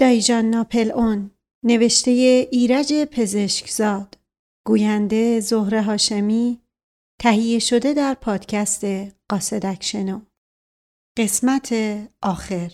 دایجان 0.00 0.44
ناپل 0.44 0.90
اون 0.90 1.30
نوشته 1.64 2.10
ایرج 2.50 2.92
پزشکزاد 2.92 4.18
گوینده 4.66 5.40
زهره 5.40 5.82
هاشمی 5.82 6.62
تهیه 7.20 7.58
شده 7.58 7.94
در 7.94 8.14
پادکست 8.14 8.84
قاصدک 9.28 9.82
شنو 9.82 10.20
قسمت 11.18 11.74
آخر. 12.22 12.72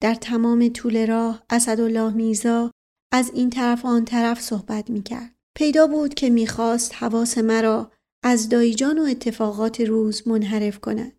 در 0.00 0.14
تمام 0.14 0.68
طول 0.68 1.06
راه 1.06 1.42
اسدالله 1.50 2.12
میرزا 2.12 2.70
از 3.12 3.30
این 3.34 3.50
طرف 3.50 3.84
آن 3.84 4.04
طرف 4.04 4.40
صحبت 4.40 4.90
می 4.90 5.02
کرد. 5.02 5.34
پیدا 5.54 5.86
بود 5.86 6.14
که 6.14 6.30
می‌خواست 6.30 6.94
حواس 6.94 7.38
مرا 7.38 7.92
از 8.24 8.48
دایجان 8.48 8.98
و 8.98 9.02
اتفاقات 9.02 9.80
روز 9.80 10.28
منحرف 10.28 10.80
کند. 10.80 11.12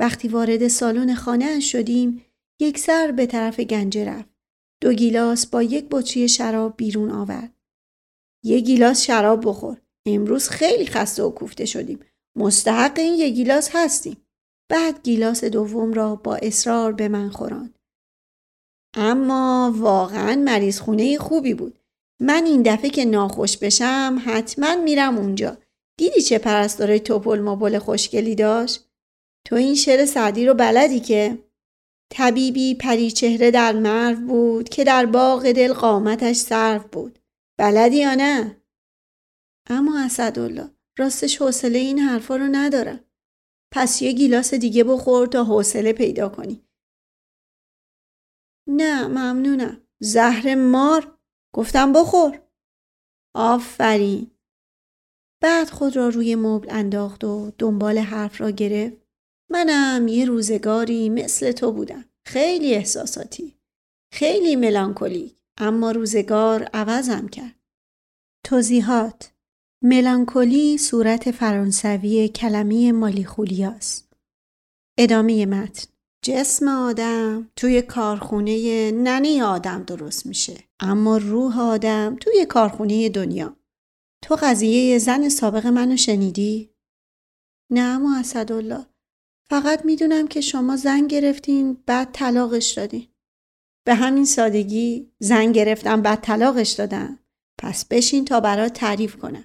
وقتی 0.00 0.28
وارد 0.28 0.68
سالن 0.68 1.14
خانه 1.14 1.60
شدیم 1.60 2.24
یک 2.60 2.78
سر 2.78 3.12
به 3.12 3.26
طرف 3.26 3.60
گنجه 3.60 4.04
رفت. 4.04 4.28
دو 4.80 4.92
گیلاس 4.92 5.46
با 5.46 5.62
یک 5.62 5.86
بطری 5.90 6.28
شراب 6.28 6.76
بیرون 6.76 7.10
آورد. 7.10 7.54
یک 8.44 8.64
گیلاس 8.64 9.02
شراب 9.02 9.48
بخور. 9.48 9.80
امروز 10.06 10.48
خیلی 10.48 10.86
خسته 10.86 11.22
و 11.22 11.30
کوفته 11.30 11.64
شدیم. 11.64 12.00
مستحق 12.36 12.98
این 12.98 13.14
یک 13.14 13.34
گیلاس 13.34 13.70
هستیم. 13.72 14.16
بعد 14.70 15.02
گیلاس 15.02 15.44
دوم 15.44 15.92
را 15.92 16.16
با 16.16 16.36
اصرار 16.36 16.92
به 16.92 17.08
من 17.08 17.28
خوراند. 17.28 17.78
اما 18.94 19.74
واقعا 19.76 20.36
مریض 20.36 20.80
خونه 20.80 21.18
خوبی 21.18 21.54
بود. 21.54 21.78
من 22.20 22.44
این 22.46 22.62
دفعه 22.62 22.90
که 22.90 23.04
ناخوش 23.04 23.56
بشم 23.56 24.22
حتما 24.24 24.76
میرم 24.76 25.18
اونجا. 25.18 25.58
دیدی 25.98 26.22
چه 26.22 26.38
پرستاره 26.38 26.98
توپل 26.98 27.40
مابل 27.40 27.78
خوشگلی 27.78 28.34
داشت؟ 28.34 28.88
تو 29.46 29.56
این 29.56 29.74
شعر 29.74 30.04
سعدی 30.04 30.46
رو 30.46 30.54
بلدی 30.54 31.00
که؟ 31.00 31.38
طبیبی 32.12 32.74
پری 32.74 33.10
چهره 33.10 33.50
در 33.50 33.72
مرو 33.72 34.16
بود 34.16 34.68
که 34.68 34.84
در 34.84 35.06
باغ 35.06 35.52
دل 35.52 35.72
قامتش 35.72 36.36
صرف 36.36 36.84
بود. 36.84 37.18
بلدی 37.58 37.96
یا 37.96 38.14
نه؟ 38.14 38.62
اما 39.70 40.04
اسدالله 40.04 40.70
راستش 40.98 41.42
حوصله 41.42 41.78
این 41.78 41.98
حرفا 41.98 42.36
رو 42.36 42.48
ندارم. 42.52 43.00
پس 43.74 44.02
یه 44.02 44.12
گیلاس 44.12 44.54
دیگه 44.54 44.84
بخور 44.84 45.26
تا 45.26 45.44
حوصله 45.44 45.92
پیدا 45.92 46.28
کنی. 46.28 46.64
نه 48.66 49.08
ممنونم. 49.08 49.80
زهر 50.00 50.54
مار 50.54 51.18
گفتم 51.54 51.92
بخور. 51.92 52.42
آفرین. 53.34 54.30
بعد 55.42 55.70
خود 55.70 55.96
را 55.96 56.08
روی 56.08 56.34
مبل 56.34 56.68
انداخت 56.70 57.24
و 57.24 57.52
دنبال 57.58 57.98
حرف 57.98 58.40
را 58.40 58.50
گرفت. 58.50 58.96
منم 59.50 60.08
یه 60.08 60.24
روزگاری 60.24 61.08
مثل 61.08 61.52
تو 61.52 61.72
بودم. 61.72 62.04
خیلی 62.26 62.74
احساساتی. 62.74 63.58
خیلی 64.12 64.56
ملانکولیک. 64.56 65.42
اما 65.58 65.90
روزگار 65.90 66.62
عوضم 66.62 67.28
کرد. 67.28 67.54
توضیحات 68.44 69.32
ملانکولی 69.82 70.78
صورت 70.78 71.30
فرانسوی 71.30 72.28
کلمه 72.28 72.92
مالیخولیاست. 72.92 74.12
ادامه 74.98 75.46
متن 75.46 75.91
جسم 76.24 76.68
آدم 76.68 77.50
توی 77.56 77.82
کارخونه 77.82 78.90
ننی 78.90 79.42
آدم 79.42 79.82
درست 79.82 80.26
میشه. 80.26 80.64
اما 80.80 81.16
روح 81.16 81.60
آدم 81.60 82.16
توی 82.20 82.46
کارخونه 82.46 83.08
دنیا. 83.08 83.56
تو 84.22 84.36
قضیه 84.42 84.98
زن 84.98 85.28
سابق 85.28 85.66
منو 85.66 85.96
شنیدی؟ 85.96 86.70
نه 87.70 87.80
اما 87.80 88.18
اسدالله. 88.18 88.86
فقط 89.50 89.84
می‌دونم 89.84 90.28
که 90.28 90.40
شما 90.40 90.76
زن 90.76 91.06
گرفتین 91.06 91.82
بعد 91.86 92.12
طلاقش 92.12 92.72
دادین. 92.72 93.08
به 93.86 93.94
همین 93.94 94.24
سادگی 94.24 95.12
زن 95.18 95.52
گرفتم 95.52 96.02
بعد 96.02 96.20
طلاقش 96.20 96.70
دادم. 96.70 97.18
پس 97.58 97.84
بشین 97.84 98.24
تا 98.24 98.40
برات 98.40 98.72
تعریف 98.72 99.16
کنم. 99.16 99.44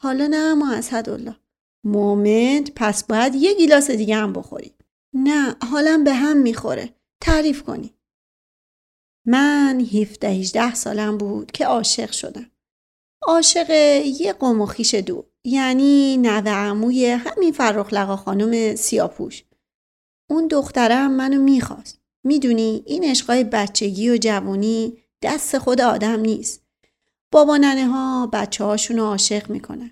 حالا 0.00 0.26
نه 0.26 0.36
اما 0.36 0.72
اسدالله. 0.72 1.36
مومنت 1.84 2.72
پس 2.76 3.04
باید 3.04 3.34
یه 3.34 3.54
گیلاس 3.54 3.90
دیگه 3.90 4.16
هم 4.16 4.32
بخوری. 4.32 4.74
نه 5.14 5.56
حالم 5.70 6.04
به 6.04 6.14
هم 6.14 6.36
می‌خوره. 6.36 6.94
تعریف 7.20 7.62
کنی. 7.62 7.94
من 9.26 9.80
17 9.80 10.28
18 10.28 10.74
سالم 10.74 11.18
بود 11.18 11.52
که 11.52 11.66
عاشق 11.66 12.10
شدم. 12.10 12.50
عاشق 13.22 13.70
یه 14.04 14.32
قوم 14.32 14.60
و 14.60 14.66
خیش 14.66 14.94
دو 14.94 15.26
یعنی 15.44 16.16
نوه 16.16 16.50
عموی 16.50 17.06
همین 17.06 17.52
فرخ 17.52 17.92
لقا 17.92 18.16
خانم 18.16 18.76
سیاپوش. 18.76 19.44
اون 20.30 20.48
دخترم 20.48 21.10
منو 21.10 21.42
می‌خواست. 21.42 22.00
می‌دونی 22.24 22.82
این 22.86 23.04
عشقای 23.04 23.44
بچگی 23.44 24.10
و 24.10 24.16
جوانی 24.16 24.98
دست 25.22 25.58
خود 25.58 25.80
آدم 25.80 26.20
نیست. 26.20 26.66
بابا 27.32 27.56
ننه 27.56 27.86
ها 27.86 28.26
بچه 28.32 28.64
هاشون 28.64 28.98
عاشق 28.98 29.50
می‌کنن. 29.50 29.90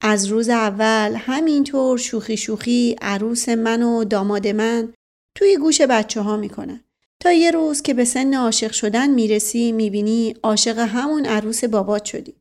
از 0.00 0.26
روز 0.26 0.48
اول 0.48 1.14
همینطور 1.18 1.98
شوخی 1.98 2.36
شوخی 2.36 2.96
عروس 3.02 3.48
من 3.48 3.82
و 3.82 4.04
داماد 4.04 4.48
من 4.48 4.92
توی 5.36 5.56
گوش 5.56 5.80
بچه 5.80 6.20
ها 6.20 6.36
می‌کنن. 6.36 6.84
تا 7.20 7.32
یه 7.32 7.50
روز 7.50 7.82
که 7.82 7.94
به 7.94 8.04
سن 8.04 8.34
عاشق 8.34 8.72
شدن 8.72 9.10
می‌رسی 9.10 9.72
می‌بینی 9.72 10.34
عاشق 10.42 10.78
همون 10.78 11.26
عروس 11.26 11.64
بابات 11.64 12.04
شدی. 12.04 12.34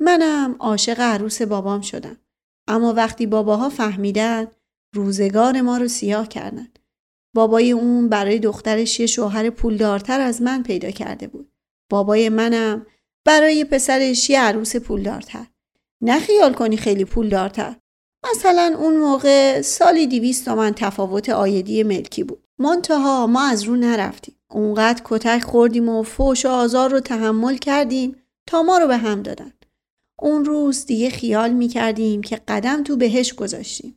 منم 0.00 0.56
عاشق 0.58 1.00
عروس 1.00 1.42
بابام 1.42 1.80
شدم. 1.80 2.16
اما 2.68 2.92
وقتی 2.92 3.26
باباها 3.26 3.68
فهمیدن 3.68 4.46
روزگار 4.94 5.60
ما 5.60 5.78
رو 5.78 5.88
سیاه 5.88 6.28
کردن. 6.28 6.68
بابای 7.34 7.72
اون 7.72 8.08
برای 8.08 8.38
دخترش 8.38 9.00
یه 9.00 9.06
شوهر 9.06 9.50
پولدارتر 9.50 10.20
از 10.20 10.42
من 10.42 10.62
پیدا 10.62 10.90
کرده 10.90 11.26
بود. 11.26 11.52
بابای 11.90 12.28
منم 12.28 12.86
برای 13.24 13.64
پسرش 13.64 14.30
یه 14.30 14.40
عروس 14.40 14.76
پولدارتر. 14.76 15.46
نه 16.04 16.20
خیال 16.20 16.52
کنی 16.54 16.76
خیلی 16.76 17.04
پول 17.04 17.28
دارتر. 17.28 17.76
مثلا 18.30 18.76
اون 18.78 18.96
موقع 18.96 19.60
سالی 19.60 20.06
دیویست 20.06 20.44
تومن 20.44 20.72
تفاوت 20.76 21.28
آیدی 21.28 21.82
ملکی 21.82 22.24
بود. 22.24 22.44
منتها 22.58 23.26
ما 23.26 23.42
از 23.42 23.62
رو 23.62 23.76
نرفتیم. 23.76 24.34
اونقدر 24.50 25.02
کتک 25.04 25.42
خوردیم 25.42 25.88
و 25.88 26.02
فوش 26.02 26.46
و 26.46 26.48
آزار 26.48 26.90
رو 26.90 27.00
تحمل 27.00 27.56
کردیم 27.56 28.16
تا 28.46 28.62
ما 28.62 28.78
رو 28.78 28.86
به 28.86 28.96
هم 28.96 29.22
دادن. 29.22 29.52
اون 30.18 30.44
روز 30.44 30.86
دیگه 30.86 31.10
خیال 31.10 31.52
می 31.52 31.68
کردیم 31.68 32.22
که 32.22 32.40
قدم 32.48 32.82
تو 32.82 32.96
بهش 32.96 33.34
گذاشتیم. 33.34 33.96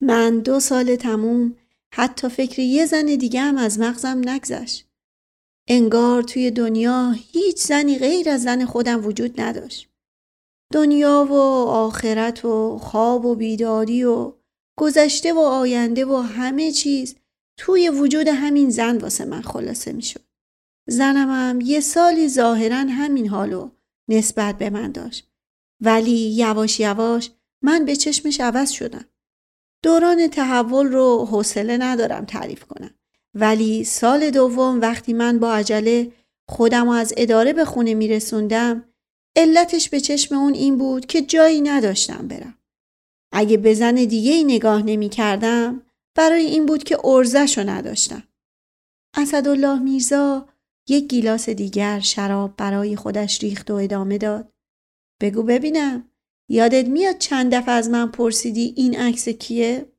من 0.00 0.38
دو 0.38 0.60
سال 0.60 0.96
تموم 0.96 1.56
حتی 1.94 2.28
فکر 2.28 2.58
یه 2.58 2.86
زن 2.86 3.06
دیگه 3.06 3.40
هم 3.40 3.56
از 3.56 3.78
مغزم 3.78 4.22
نگذشت. 4.24 4.86
انگار 5.68 6.22
توی 6.22 6.50
دنیا 6.50 7.14
هیچ 7.32 7.56
زنی 7.58 7.98
غیر 7.98 8.30
از 8.30 8.42
زن 8.42 8.64
خودم 8.64 9.06
وجود 9.06 9.40
نداشت. 9.40 9.88
دنیا 10.72 11.26
و 11.30 11.34
آخرت 11.68 12.44
و 12.44 12.78
خواب 12.78 13.24
و 13.24 13.34
بیداری 13.34 14.04
و 14.04 14.32
گذشته 14.78 15.32
و 15.32 15.38
آینده 15.38 16.04
و 16.04 16.16
همه 16.16 16.72
چیز 16.72 17.16
توی 17.58 17.88
وجود 17.88 18.28
همین 18.28 18.70
زن 18.70 18.98
واسه 18.98 19.24
من 19.24 19.42
خلاصه 19.42 19.92
می 19.92 20.02
شد. 20.02 20.20
زنم 20.88 21.30
هم 21.30 21.60
یه 21.60 21.80
سالی 21.80 22.28
ظاهرا 22.28 22.76
همین 22.76 23.28
حالو 23.28 23.70
نسبت 24.08 24.58
به 24.58 24.70
من 24.70 24.92
داشت. 24.92 25.30
ولی 25.80 26.30
یواش 26.30 26.80
یواش 26.80 27.30
من 27.62 27.84
به 27.84 27.96
چشمش 27.96 28.40
عوض 28.40 28.70
شدم. 28.70 29.04
دوران 29.82 30.28
تحول 30.28 30.86
رو 30.86 31.24
حوصله 31.30 31.76
ندارم 31.76 32.24
تعریف 32.24 32.64
کنم. 32.64 32.94
ولی 33.34 33.84
سال 33.84 34.30
دوم 34.30 34.80
وقتی 34.80 35.12
من 35.12 35.38
با 35.38 35.54
عجله 35.54 36.12
خودم 36.48 36.88
از 36.88 37.14
اداره 37.16 37.52
به 37.52 37.64
خونه 37.64 37.94
می 37.94 38.08
رسوندم 38.08 38.84
علتش 39.36 39.88
به 39.88 40.00
چشم 40.00 40.34
اون 40.34 40.54
این 40.54 40.78
بود 40.78 41.06
که 41.06 41.22
جایی 41.22 41.60
نداشتم 41.60 42.28
برم. 42.28 42.58
اگه 43.32 43.56
به 43.56 43.74
زن 43.74 43.94
دیگه 43.94 44.32
ای 44.32 44.44
نگاه 44.44 44.82
نمی 44.82 45.08
کردم 45.08 45.82
برای 46.14 46.44
این 46.44 46.66
بود 46.66 46.84
که 46.84 47.06
ارزش 47.06 47.58
رو 47.58 47.70
نداشتم. 47.70 48.22
اسدالله 49.16 49.78
میرزا 49.78 50.48
یک 50.88 51.08
گیلاس 51.08 51.48
دیگر 51.48 52.00
شراب 52.00 52.56
برای 52.56 52.96
خودش 52.96 53.42
ریخت 53.42 53.70
و 53.70 53.74
ادامه 53.74 54.18
داد. 54.18 54.52
بگو 55.20 55.42
ببینم 55.42 56.10
یادت 56.48 56.86
میاد 56.86 57.18
چند 57.18 57.54
دفعه 57.54 57.74
از 57.74 57.88
من 57.90 58.10
پرسیدی 58.10 58.74
این 58.76 59.00
عکس 59.00 59.28
کیه؟ 59.28 59.92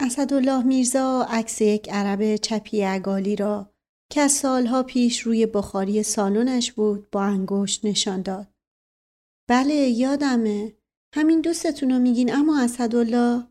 اسدالله 0.00 0.62
میرزا 0.62 1.26
عکس 1.30 1.60
یک 1.60 1.88
عرب 1.92 2.36
چپی 2.36 2.82
عگالی 2.82 3.36
را 3.36 3.75
که 4.12 4.28
سالها 4.28 4.82
پیش 4.82 5.20
روی 5.20 5.46
بخاری 5.46 6.02
سالونش 6.02 6.72
بود 6.72 7.10
با 7.10 7.22
انگشت 7.22 7.84
نشان 7.84 8.22
داد. 8.22 8.46
بله 9.48 9.74
یادمه. 9.74 10.72
همین 11.14 11.40
دوستتون 11.40 11.90
رو 11.90 11.98
میگین 11.98 12.34
اما 12.34 12.60
اسدالله 12.60 13.46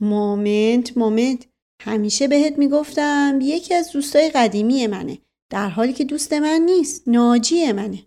مومنت 0.00 0.96
مومنت 0.96 1.46
همیشه 1.82 2.28
بهت 2.28 2.58
می‌گفتم 2.58 3.38
یکی 3.42 3.74
از 3.74 3.92
دوستای 3.92 4.30
قدیمی 4.30 4.86
منه 4.86 5.18
در 5.50 5.68
حالی 5.68 5.92
که 5.92 6.04
دوست 6.04 6.32
من 6.32 6.60
نیست 6.66 7.08
ناجی 7.08 7.72
منه 7.72 8.06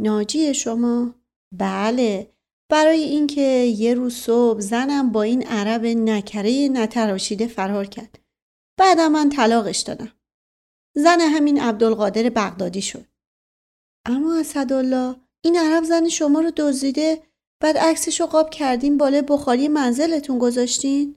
ناجی 0.00 0.54
شما؟ 0.54 1.14
بله 1.58 2.32
برای 2.70 3.02
اینکه 3.02 3.40
یه 3.76 3.94
روز 3.94 4.14
صبح 4.14 4.60
زنم 4.60 5.12
با 5.12 5.22
این 5.22 5.46
عرب 5.46 5.84
نکره 5.84 6.68
نتراشیده 6.68 7.46
فرار 7.46 7.86
کرد. 7.86 8.18
بعدم 8.78 9.12
من 9.12 9.28
طلاقش 9.28 9.80
دادم. 9.80 10.12
زن 10.94 11.20
همین 11.20 11.60
عبدالقادر 11.60 12.28
بغدادی 12.28 12.82
شد. 12.82 13.04
اما 14.06 14.38
اسدالله 14.38 15.16
این 15.44 15.58
عرب 15.58 15.84
زن 15.84 16.08
شما 16.08 16.40
رو 16.40 16.50
دزدیده 16.56 17.22
بعد 17.62 17.78
عکسش 17.78 18.20
رو 18.20 18.26
قاب 18.26 18.50
کردین 18.50 18.98
بالای 18.98 19.22
بخاری 19.22 19.68
منزلتون 19.68 20.38
گذاشتین؟ 20.38 21.16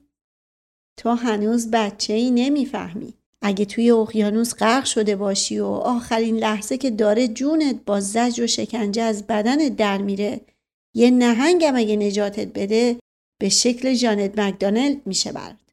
تو 0.98 1.10
هنوز 1.10 1.70
بچه 1.70 2.12
ای 2.12 2.30
نمی‌فهمی. 2.30 3.14
اگه 3.42 3.64
توی 3.64 3.90
اقیانوس 3.90 4.54
غرق 4.54 4.84
شده 4.84 5.16
باشی 5.16 5.58
و 5.58 5.66
آخرین 5.66 6.36
لحظه 6.36 6.78
که 6.78 6.90
داره 6.90 7.28
جونت 7.28 7.84
با 7.84 8.00
زجر 8.00 8.44
و 8.44 8.46
شکنجه 8.46 9.02
از 9.02 9.26
بدنت 9.26 9.76
در 9.76 9.98
میره 9.98 10.40
یه 10.94 11.10
نهنگم 11.10 11.76
اگه 11.76 11.96
نجاتت 11.96 12.48
بده 12.48 12.96
به 13.40 13.48
شکل 13.48 13.94
جانت 13.94 14.38
مکدانلد 14.38 15.06
میشه 15.06 15.32
برد. 15.32 15.65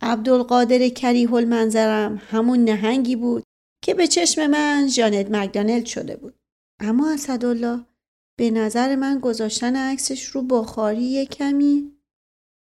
عبدالقادر 0.00 0.88
کریه 0.88 1.34
المنظرم 1.34 2.22
همون 2.30 2.64
نهنگی 2.64 3.16
بود 3.16 3.42
که 3.82 3.94
به 3.94 4.06
چشم 4.06 4.46
من 4.46 4.88
جانت 4.94 5.30
مکدانلد 5.30 5.86
شده 5.86 6.16
بود. 6.16 6.34
اما 6.80 7.12
اسدالله 7.12 7.84
به 8.38 8.50
نظر 8.50 8.96
من 8.96 9.18
گذاشتن 9.18 9.76
عکسش 9.76 10.24
رو 10.24 10.42
بخاری 10.42 11.26
کمی 11.26 11.92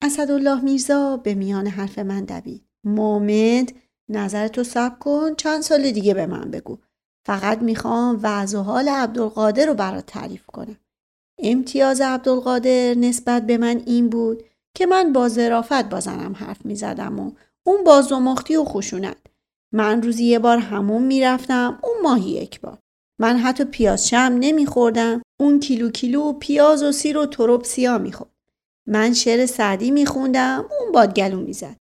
اسدالله 0.03 0.61
میرزا 0.61 1.17
به 1.17 1.33
میان 1.33 1.67
حرف 1.67 1.99
من 1.99 2.25
دوید. 2.25 2.65
مومد 2.85 3.71
نظرتو 4.09 4.63
سب 4.63 4.99
کن 4.99 5.35
چند 5.35 5.61
سال 5.61 5.91
دیگه 5.91 6.13
به 6.13 6.25
من 6.25 6.51
بگو. 6.51 6.77
فقط 7.25 7.61
می‌خوام 7.61 8.19
وضع 8.23 8.59
و 8.59 8.61
حال 8.61 8.89
عبدالقادر 8.89 9.65
رو 9.65 9.73
برات 9.73 10.05
تعریف 10.05 10.45
کنم. 10.45 10.77
امتیاز 11.39 12.01
عبدالقادر 12.01 12.93
نسبت 12.93 13.47
به 13.47 13.57
من 13.57 13.81
این 13.85 14.09
بود 14.09 14.43
که 14.73 14.85
من 14.85 15.13
با 15.13 15.29
ظرافت 15.29 15.89
با 15.89 15.99
زنم 15.99 16.33
حرف 16.33 16.65
می 16.65 16.75
زدم 16.75 17.19
و 17.19 17.31
اون 17.63 17.83
با 17.83 18.01
زمختی 18.01 18.55
و 18.55 18.63
خشونت. 18.63 19.17
من 19.71 20.01
روزی 20.01 20.25
یه 20.25 20.39
بار 20.39 20.57
همون 20.57 21.03
می‌رفتم 21.03 21.79
اون 21.83 21.95
ماهی 22.03 22.29
یک 22.29 22.61
بار. 22.61 22.77
من 23.19 23.37
حتی 23.37 23.63
پیاز 23.63 24.07
شم 24.09 24.37
نمیخوردم 24.39 25.21
اون 25.39 25.59
کیلو 25.59 25.89
کیلو 25.89 26.33
پیاز 26.33 26.83
و 26.83 26.91
سیر 26.91 27.17
و 27.17 27.25
تروب 27.25 27.63
سیا 27.63 27.97
می‌خورد. 27.97 28.29
من 28.87 29.13
شعر 29.13 29.45
سعدی 29.45 29.91
میخوندم 29.91 30.65
اون 30.79 30.91
بادگلو 30.91 31.39
می‌زد. 31.39 31.75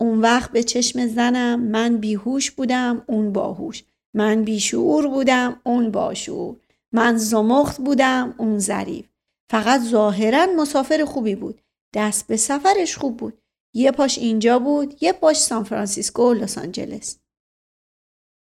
اون 0.00 0.20
وقت 0.20 0.50
به 0.50 0.62
چشم 0.62 1.06
زنم 1.06 1.60
من 1.60 1.96
بیهوش 1.96 2.50
بودم 2.50 3.02
اون 3.06 3.32
باهوش. 3.32 3.84
من 4.14 4.44
بیشعور 4.44 5.08
بودم 5.08 5.60
اون 5.64 5.90
باشعور. 5.90 6.56
من 6.92 7.16
زمخت 7.16 7.80
بودم 7.80 8.34
اون 8.38 8.58
ظریف 8.58 9.06
فقط 9.50 9.80
ظاهرا 9.80 10.46
مسافر 10.56 11.04
خوبی 11.04 11.34
بود 11.34 11.60
دست 11.94 12.26
به 12.26 12.36
سفرش 12.36 12.96
خوب 12.96 13.16
بود. 13.16 13.38
یه 13.74 13.90
پاش 13.90 14.18
اینجا 14.18 14.58
بود 14.58 15.02
یه 15.02 15.12
پاش 15.12 15.40
سان 15.40 15.64
فرانسیسکو 15.64 16.22
و 16.22 16.34
لس 16.34 16.58
آنجلس. 16.58 17.18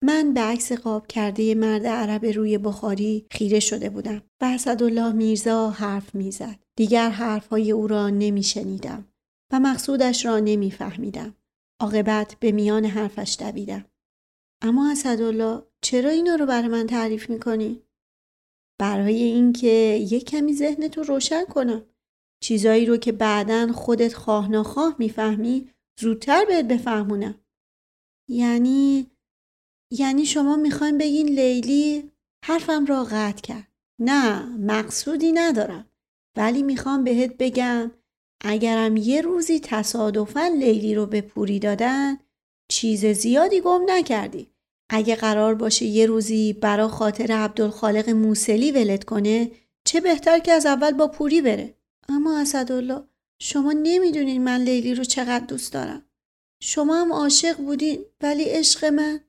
من 0.05 0.33
به 0.35 0.41
عکس 0.41 0.73
قاب 0.73 1.06
کرده 1.06 1.55
مرد 1.55 1.87
عرب 1.87 2.25
روی 2.25 2.59
بخاری 2.59 3.27
خیره 3.31 3.61
شده 3.61 3.91
بودم. 3.91 4.23
و 4.41 4.44
اسدالله 4.44 5.12
میرزا 5.12 5.71
حرف 5.71 6.15
می‌زد. 6.15 6.59
دیگر 6.77 7.11
حرفهای 7.11 7.73
او 7.73 7.87
را 7.87 8.11
نمیشنیدم 8.11 9.09
و 9.53 9.61
مقصودش 9.61 10.27
را 10.27 10.38
نمیفهمیدم. 10.38 11.37
عاقبت 11.81 12.37
به 12.41 12.53
میان 12.53 12.85
حرفش 12.85 13.37
دویدم. 13.41 13.85
اما 14.62 14.91
اسدالله 14.91 15.62
چرا 15.81 16.11
اینا 16.11 16.35
رو 16.35 16.47
برای 16.47 16.69
من 16.69 16.87
تعریف 16.87 17.31
می‌کنی؟ 17.31 17.83
برای 18.81 19.23
اینکه 19.23 19.69
یک 20.11 20.25
کمی 20.25 20.55
ذهنتو 20.55 21.03
رو 21.03 21.15
روشن 21.15 21.45
کنم. 21.45 21.87
چیزایی 22.43 22.87
رو 22.87 22.97
که 22.97 23.12
بعدا 23.12 23.73
خودت 23.73 24.15
خواه 24.15 24.50
نخواه 24.50 24.97
می‌فهمی 24.99 25.69
زودتر 26.00 26.44
بهت 26.44 26.65
بفهمونم 26.65 27.35
یعنی 28.29 29.06
یعنی 29.93 30.27
شما 30.27 30.56
می‌خواین 30.56 30.99
بگین 30.99 31.29
لیلی 31.29 32.11
حرفم 32.44 32.87
را 32.87 33.05
قطع 33.05 33.41
کرد. 33.43 33.69
نه 33.99 34.47
مقصودی 34.56 35.33
ندارم. 35.33 35.87
ولی 36.37 36.62
می‌خوام 36.62 37.05
بهت 37.05 37.37
بگم 37.39 37.91
اگرم 38.45 38.97
یه 38.97 39.21
روزی 39.21 39.61
تصادفا 39.61 40.47
لیلی 40.47 40.95
رو 40.95 41.06
به 41.06 41.21
پوری 41.21 41.59
دادن 41.59 42.19
چیز 42.69 43.06
زیادی 43.06 43.61
گم 43.61 43.83
نکردی. 43.87 44.47
اگه 44.91 45.17
قرار 45.17 45.55
باشه 45.55 45.85
یه 45.85 46.06
روزی 46.06 46.53
برا 46.53 46.88
خاطر 46.88 47.33
عبدالخالق 47.33 48.09
موسلی 48.09 48.73
ولد 48.73 49.05
کنه 49.05 49.50
چه 49.85 50.00
بهتر 50.00 50.38
که 50.38 50.53
از 50.53 50.67
اول 50.67 50.93
با 50.93 51.09
پوری 51.09 51.43
بره. 51.43 51.75
اما 52.08 52.38
اسدالله 52.40 53.04
شما 53.40 53.72
نمی‌دونین 53.72 54.44
من 54.44 54.60
لیلی 54.60 54.94
رو 54.94 55.04
چقدر 55.04 55.46
دوست 55.46 55.72
دارم. 55.72 56.02
شما 56.62 57.00
هم 57.00 57.12
عاشق 57.12 57.56
بودین 57.56 58.04
ولی 58.20 58.44
عشق 58.44 58.84
من. 58.84 59.20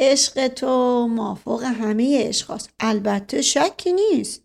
عشق 0.00 0.48
تو 0.48 1.06
مافوق 1.08 1.62
همه 1.62 2.28
عشقاست 2.28 2.70
البته 2.80 3.42
شکی 3.42 3.92
نیست. 3.92 4.44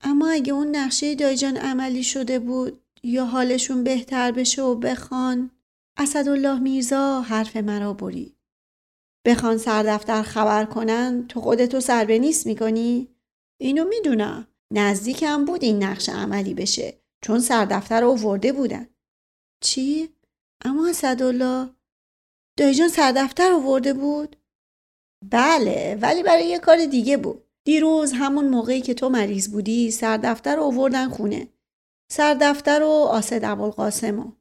اما 0.00 0.28
اگه 0.28 0.52
اون 0.52 0.76
نقشه 0.76 1.14
دایجان 1.14 1.56
عملی 1.56 2.02
شده 2.02 2.38
بود 2.38 2.80
یا 3.02 3.24
حالشون 3.26 3.84
بهتر 3.84 4.32
بشه 4.32 4.62
و 4.62 4.74
بخوان 4.74 5.50
اسدالله 5.96 6.58
میرزا 6.58 7.20
حرف 7.20 7.56
مرا 7.56 7.92
برید. 7.92 8.36
بخوان 9.26 9.58
سردفتر 9.58 10.22
خبر 10.22 10.64
کنن 10.64 11.26
تو 11.28 11.40
خودتو 11.40 11.80
سر 11.80 12.04
به 12.04 12.18
نیست 12.18 12.46
می‌کنی؟ 12.46 13.08
اینو 13.60 13.84
می‌دونم. 13.84 14.47
نزدیکم 14.72 15.44
بود 15.44 15.64
این 15.64 15.82
نقش 15.82 16.08
عملی 16.08 16.54
بشه 16.54 17.00
چون 17.24 17.40
سردفتر 17.40 18.00
رو 18.00 18.16
ورده 18.16 18.52
بودن. 18.52 18.88
چی؟ 19.62 20.08
اما 20.64 20.88
اسدالله 20.88 21.70
دایجان 22.58 22.88
سردفتر 22.88 23.52
ورده 23.52 23.92
بود؟ 23.92 24.36
بله 25.30 25.98
ولی 26.02 26.22
برای 26.22 26.46
یه 26.46 26.58
کار 26.58 26.86
دیگه 26.86 27.16
بود. 27.16 27.44
دیروز 27.64 28.12
همون 28.12 28.48
موقعی 28.48 28.80
که 28.80 28.94
تو 28.94 29.08
مریض 29.08 29.48
بودی 29.48 29.90
سردفتر 29.90 30.56
رو 30.56 30.62
آوردن 30.62 31.08
خونه. 31.08 31.48
سردفتر 32.12 32.82
و 32.82 32.88
آسد 32.88 33.44
ابوالقاسم 33.44 34.36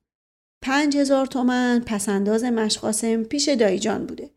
پنج 0.64 0.98
هزار 0.98 1.26
تومن 1.26 1.84
پسنداز 1.86 2.44
مشقاسم 2.44 3.24
پیش 3.24 3.50
دایجان 3.50 4.06
بوده. 4.06 4.32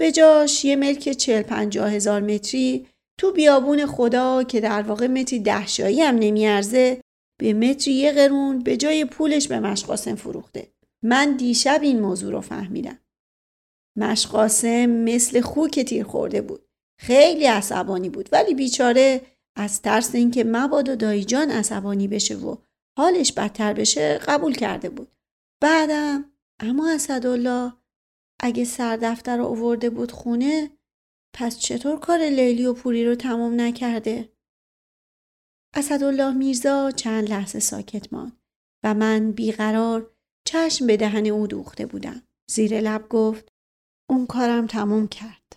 به 0.00 0.12
جاش 0.12 0.64
یه 0.64 0.76
ملک 0.76 1.08
چل 1.08 1.42
پنجاه 1.42 1.90
هزار 1.90 2.20
متری 2.20 2.86
تو 3.18 3.32
بیابون 3.32 3.86
خدا 3.86 4.42
که 4.42 4.60
در 4.60 4.82
واقع 4.82 5.06
متری 5.06 5.40
دهشایی 5.40 6.02
هم 6.02 6.14
نمیارزه 6.14 7.00
به 7.38 7.52
متری 7.52 7.94
یه 7.94 8.12
قرون 8.12 8.58
به 8.58 8.76
جای 8.76 9.04
پولش 9.04 9.48
به 9.48 9.60
مشقاسم 9.60 10.14
فروخته. 10.14 10.72
من 11.02 11.36
دیشب 11.36 11.80
این 11.82 12.00
موضوع 12.00 12.32
رو 12.32 12.40
فهمیدم. 12.40 12.98
مشقاسم 13.96 14.86
مثل 14.86 15.40
خوک 15.40 15.80
تیر 15.80 16.04
خورده 16.04 16.40
بود. 16.40 16.68
خیلی 17.00 17.46
عصبانی 17.46 18.10
بود 18.10 18.28
ولی 18.32 18.54
بیچاره 18.54 19.20
از 19.56 19.82
ترس 19.82 20.14
اینکه 20.14 20.44
مبادا 20.44 20.94
دایجان 20.94 21.50
عصبانی 21.50 22.08
بشه 22.08 22.36
و 22.36 22.56
حالش 22.98 23.32
بدتر 23.32 23.72
بشه 23.74 24.18
قبول 24.18 24.54
کرده 24.54 24.88
بود. 24.88 25.08
بعدم 25.62 26.24
اما 26.60 26.90
اسدالله 26.90 27.72
اگه 28.40 28.64
سردفتر 28.64 29.36
رو 29.36 29.44
اوورده 29.44 29.90
بود 29.90 30.12
خونه 30.12 30.70
پس 31.34 31.58
چطور 31.58 31.98
کار 31.98 32.18
لیلی 32.18 32.66
و 32.66 32.74
پوری 32.74 33.04
رو 33.04 33.14
تمام 33.14 33.60
نکرده؟ 33.60 34.32
اسدالله 35.74 36.32
میرزا 36.32 36.90
چند 36.90 37.28
لحظه 37.30 37.58
ساکت 37.58 38.12
ماند 38.12 38.40
و 38.84 38.94
من 38.94 39.32
بیقرار 39.32 40.10
چشم 40.44 40.86
به 40.86 40.96
دهن 40.96 41.26
او 41.26 41.46
دوخته 41.46 41.86
بودم. 41.86 42.22
زیر 42.50 42.80
لب 42.80 43.08
گفت 43.08 43.52
اون 44.10 44.26
کارم 44.26 44.66
تموم 44.66 45.08
کرد 45.08 45.56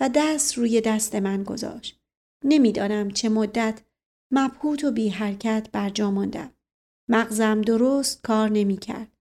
و 0.00 0.10
دست 0.14 0.58
روی 0.58 0.80
دست 0.80 1.14
من 1.14 1.44
گذاشت. 1.44 2.00
نمی‌دانم 2.44 3.10
چه 3.10 3.28
مدت 3.28 3.80
مبهوت 4.30 4.84
و 4.84 4.90
بی 4.90 5.08
حرکت 5.08 5.68
بر 5.72 5.90
جا 5.90 6.10
ماندم. 6.10 6.52
مغزم 7.08 7.60
درست 7.60 8.22
کار 8.22 8.50
نمی 8.50 8.76
کرد. 8.76 9.12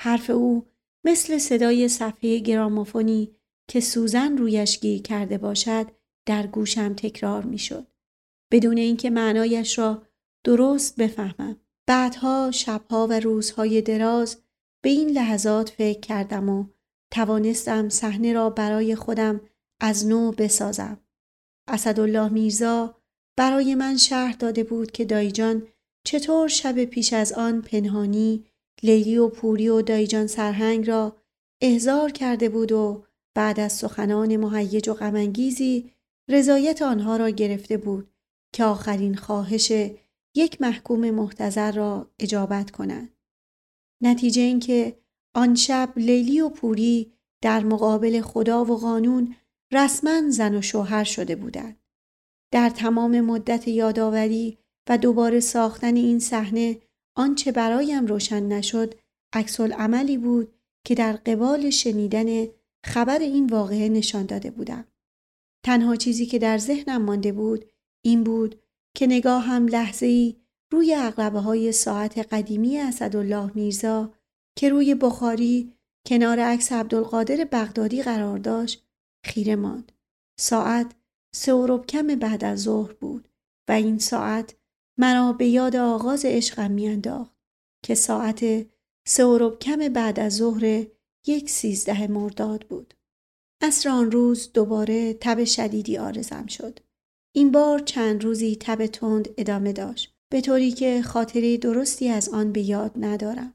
حرف 0.00 0.30
او 0.30 0.66
مثل 1.04 1.38
صدای 1.38 1.88
صفحه 1.88 2.38
گراموفونی 2.38 3.36
که 3.68 3.80
سوزن 3.80 4.36
رویش 4.36 4.80
گیر 4.80 5.02
کرده 5.02 5.38
باشد 5.38 5.86
در 6.26 6.46
گوشم 6.46 6.94
تکرار 6.94 7.44
می 7.44 7.58
شد. 7.58 7.86
بدون 8.52 8.76
اینکه 8.78 9.10
معنایش 9.10 9.78
را 9.78 10.02
درست 10.44 10.96
بفهمم. 10.96 11.60
بعدها 11.86 12.50
شبها 12.50 13.06
و 13.06 13.12
روزهای 13.12 13.82
دراز 13.82 14.36
به 14.82 14.90
این 14.90 15.10
لحظات 15.10 15.70
فکر 15.70 16.00
کردم 16.00 16.48
و 16.48 16.66
توانستم 17.12 17.88
صحنه 17.88 18.32
را 18.32 18.50
برای 18.50 18.94
خودم 18.94 19.40
از 19.80 20.06
نو 20.06 20.32
بسازم. 20.32 21.00
اسدالله 21.68 22.28
میرزا 22.28 22.96
برای 23.36 23.74
من 23.74 23.96
شهر 23.96 24.32
داده 24.32 24.64
بود 24.64 24.90
که 24.90 25.04
دایجان 25.04 25.68
چطور 26.06 26.48
شب 26.48 26.84
پیش 26.84 27.12
از 27.12 27.32
آن 27.32 27.62
پنهانی 27.62 28.44
لیلی 28.82 29.18
و 29.18 29.28
پوری 29.28 29.68
و 29.68 29.82
دایجان 29.82 30.26
سرهنگ 30.26 30.88
را 30.88 31.16
احضار 31.60 32.10
کرده 32.10 32.48
بود 32.48 32.72
و 32.72 33.04
بعد 33.36 33.60
از 33.60 33.72
سخنان 33.72 34.36
مهیج 34.36 34.88
و 34.88 34.94
غمانگیزی 34.94 35.90
رضایت 36.28 36.82
آنها 36.82 37.16
را 37.16 37.30
گرفته 37.30 37.76
بود 37.76 38.10
که 38.52 38.64
آخرین 38.64 39.14
خواهش 39.14 39.72
یک 40.34 40.60
محکوم 40.60 41.10
محتظر 41.10 41.72
را 41.72 42.10
اجابت 42.18 42.70
کنند. 42.70 43.16
نتیجه 44.02 44.42
اینکه 44.42 44.98
آن 45.34 45.54
شب 45.54 45.92
لیلی 45.96 46.40
و 46.40 46.48
پوری 46.48 47.12
در 47.42 47.64
مقابل 47.64 48.20
خدا 48.20 48.64
و 48.64 48.76
قانون 48.78 49.34
رسما 49.72 50.30
زن 50.30 50.54
و 50.54 50.62
شوهر 50.62 51.04
شده 51.04 51.36
بودند. 51.36 51.80
در 52.52 52.70
تمام 52.70 53.20
مدت 53.20 53.68
یادآوری 53.68 54.58
و 54.88 54.98
دوباره 54.98 55.40
ساختن 55.40 55.96
این 55.96 56.18
صحنه 56.18 56.78
آنچه 57.16 57.52
برایم 57.52 58.06
روشن 58.06 58.42
نشد 58.42 58.94
عکس 59.32 59.60
عملی 59.60 60.18
بود 60.18 60.52
که 60.84 60.94
در 60.94 61.12
قبال 61.12 61.70
شنیدن 61.70 62.46
خبر 62.86 63.18
این 63.18 63.46
واقعه 63.46 63.88
نشان 63.88 64.26
داده 64.26 64.50
بودم. 64.50 64.84
تنها 65.64 65.96
چیزی 65.96 66.26
که 66.26 66.38
در 66.38 66.58
ذهنم 66.58 67.02
مانده 67.02 67.32
بود 67.32 67.64
این 68.02 68.24
بود 68.24 68.62
که 68.94 69.06
نگاه 69.06 69.42
هم 69.42 69.68
لحظه 69.68 70.06
ای 70.06 70.36
روی 70.72 70.94
اقربه 70.94 71.40
های 71.40 71.72
ساعت 71.72 72.18
قدیمی 72.18 72.78
اسدالله 72.78 73.50
میرزا 73.54 74.12
که 74.58 74.68
روی 74.68 74.94
بخاری 74.94 75.72
کنار 76.06 76.40
عکس 76.40 76.72
عبدالقادر 76.72 77.48
بغدادی 77.52 78.02
قرار 78.02 78.38
داشت 78.38 78.86
خیره 79.24 79.56
ماند. 79.56 79.92
ساعت 80.38 80.94
سه 81.34 81.78
کم 81.88 82.06
بعد 82.06 82.44
از 82.44 82.62
ظهر 82.62 82.92
بود 82.92 83.28
و 83.68 83.72
این 83.72 83.98
ساعت 83.98 84.56
مرا 84.98 85.32
به 85.32 85.46
یاد 85.46 85.76
آغاز 85.76 86.24
عشقم 86.24 86.70
میانداخت 86.70 87.36
که 87.82 87.94
ساعت 87.94 88.66
سه 89.08 89.50
کم 89.60 89.88
بعد 89.88 90.20
از 90.20 90.36
ظهر 90.36 90.86
یک 91.26 91.50
سیزده 91.50 92.06
مرداد 92.06 92.66
بود. 92.68 92.94
اصر 93.62 93.88
آن 93.88 94.10
روز 94.10 94.50
دوباره 94.52 95.14
تب 95.14 95.44
شدیدی 95.44 95.98
آرزم 95.98 96.46
شد. 96.46 96.80
این 97.34 97.50
بار 97.50 97.78
چند 97.78 98.24
روزی 98.24 98.56
تب 98.60 98.86
تند 98.86 99.28
ادامه 99.38 99.72
داشت 99.72 100.14
به 100.32 100.40
طوری 100.40 100.72
که 100.72 101.02
خاطره 101.02 101.56
درستی 101.56 102.08
از 102.08 102.28
آن 102.28 102.52
به 102.52 102.60
یاد 102.60 102.92
ندارم. 102.96 103.54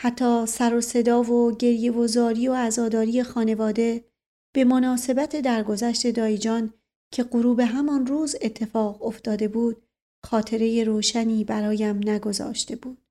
حتی 0.00 0.46
سر 0.46 0.74
و 0.74 0.80
صدا 0.80 1.22
و 1.22 1.56
گریه 1.56 1.92
و 1.92 2.06
زاری 2.06 2.48
و 2.48 2.54
عزاداری 2.54 3.22
خانواده 3.22 4.04
به 4.54 4.64
مناسبت 4.64 5.36
درگذشت 5.36 6.06
دایجان 6.06 6.74
که 7.12 7.22
غروب 7.22 7.60
همان 7.60 8.06
روز 8.06 8.36
اتفاق 8.42 9.02
افتاده 9.02 9.48
بود 9.48 9.82
خاطره 10.26 10.84
روشنی 10.84 11.44
برایم 11.44 12.08
نگذاشته 12.08 12.76
بود. 12.76 13.05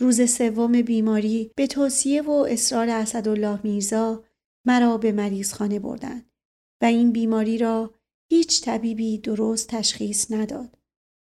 روز 0.00 0.30
سوم 0.30 0.82
بیماری 0.82 1.52
به 1.56 1.66
توصیه 1.66 2.22
و 2.22 2.30
اصرار 2.30 2.88
اسدالله 2.88 3.60
میرزا 3.64 4.24
مرا 4.66 4.98
به 4.98 5.12
مریض 5.12 5.52
خانه 5.52 5.78
بردند 5.78 6.30
و 6.82 6.84
این 6.84 7.12
بیماری 7.12 7.58
را 7.58 7.94
هیچ 8.30 8.62
طبیبی 8.62 9.18
درست 9.18 9.68
تشخیص 9.68 10.30
نداد. 10.30 10.78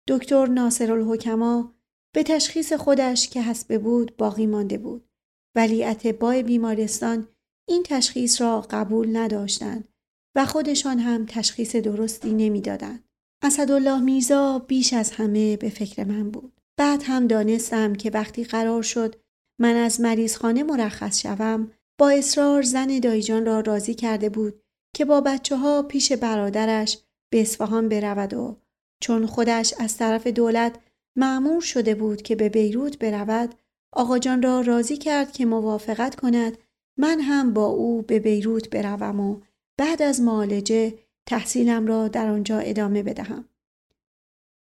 دکتر 0.08 0.46
ناصر 0.46 0.92
الحکما 0.92 1.74
به 2.14 2.22
تشخیص 2.22 2.72
خودش 2.72 3.28
که 3.28 3.42
حسب 3.42 3.82
بود 3.82 4.16
باقی 4.16 4.46
مانده 4.46 4.78
بود 4.78 5.08
ولی 5.56 5.84
اتباع 5.84 6.42
بیمارستان 6.42 7.28
این 7.68 7.82
تشخیص 7.82 8.40
را 8.40 8.60
قبول 8.60 9.16
نداشتند 9.16 9.88
و 10.36 10.46
خودشان 10.46 10.98
هم 10.98 11.26
تشخیص 11.26 11.76
درستی 11.76 12.32
نمی‌دادند. 12.32 13.04
اسدالله 13.42 14.00
میرزا 14.00 14.58
بیش 14.58 14.92
از 14.92 15.10
همه 15.10 15.56
به 15.56 15.68
فکر 15.68 16.04
من 16.04 16.30
بود. 16.30 16.60
بعد 16.82 17.02
هم 17.06 17.26
دانستم 17.26 17.94
که 17.94 18.10
وقتی 18.10 18.44
قرار 18.44 18.82
شد 18.82 19.16
من 19.60 19.76
از 19.76 20.00
مریضخانه 20.00 20.62
مرخص 20.62 21.20
شوم 21.20 21.70
با 21.98 22.10
اصرار 22.10 22.62
زن 22.62 22.98
دایجان 22.98 23.46
را 23.46 23.60
راضی 23.60 23.94
کرده 23.94 24.28
بود 24.28 24.62
که 24.94 25.04
با 25.04 25.20
بچه 25.20 25.56
ها 25.56 25.82
پیش 25.82 26.12
برادرش 26.12 26.98
به 27.32 27.40
اصفهان 27.40 27.88
برود 27.88 28.34
و 28.34 28.56
چون 29.00 29.26
خودش 29.26 29.74
از 29.78 29.96
طرف 29.96 30.26
دولت 30.26 30.78
معمور 31.16 31.60
شده 31.60 31.94
بود 31.94 32.22
که 32.22 32.36
به 32.36 32.48
بیروت 32.48 32.98
برود 32.98 33.54
آقا 33.92 34.18
جان 34.18 34.42
را 34.42 34.60
راضی 34.60 34.96
کرد 34.96 35.32
که 35.32 35.46
موافقت 35.46 36.14
کند 36.14 36.58
من 36.98 37.20
هم 37.20 37.52
با 37.52 37.66
او 37.66 38.02
به 38.02 38.18
بیروت 38.18 38.70
بروم 38.70 39.20
و 39.20 39.40
بعد 39.78 40.02
از 40.02 40.20
معالجه 40.20 40.94
تحصیلم 41.26 41.86
را 41.86 42.08
در 42.08 42.28
آنجا 42.28 42.58
ادامه 42.58 43.02
بدهم. 43.02 43.48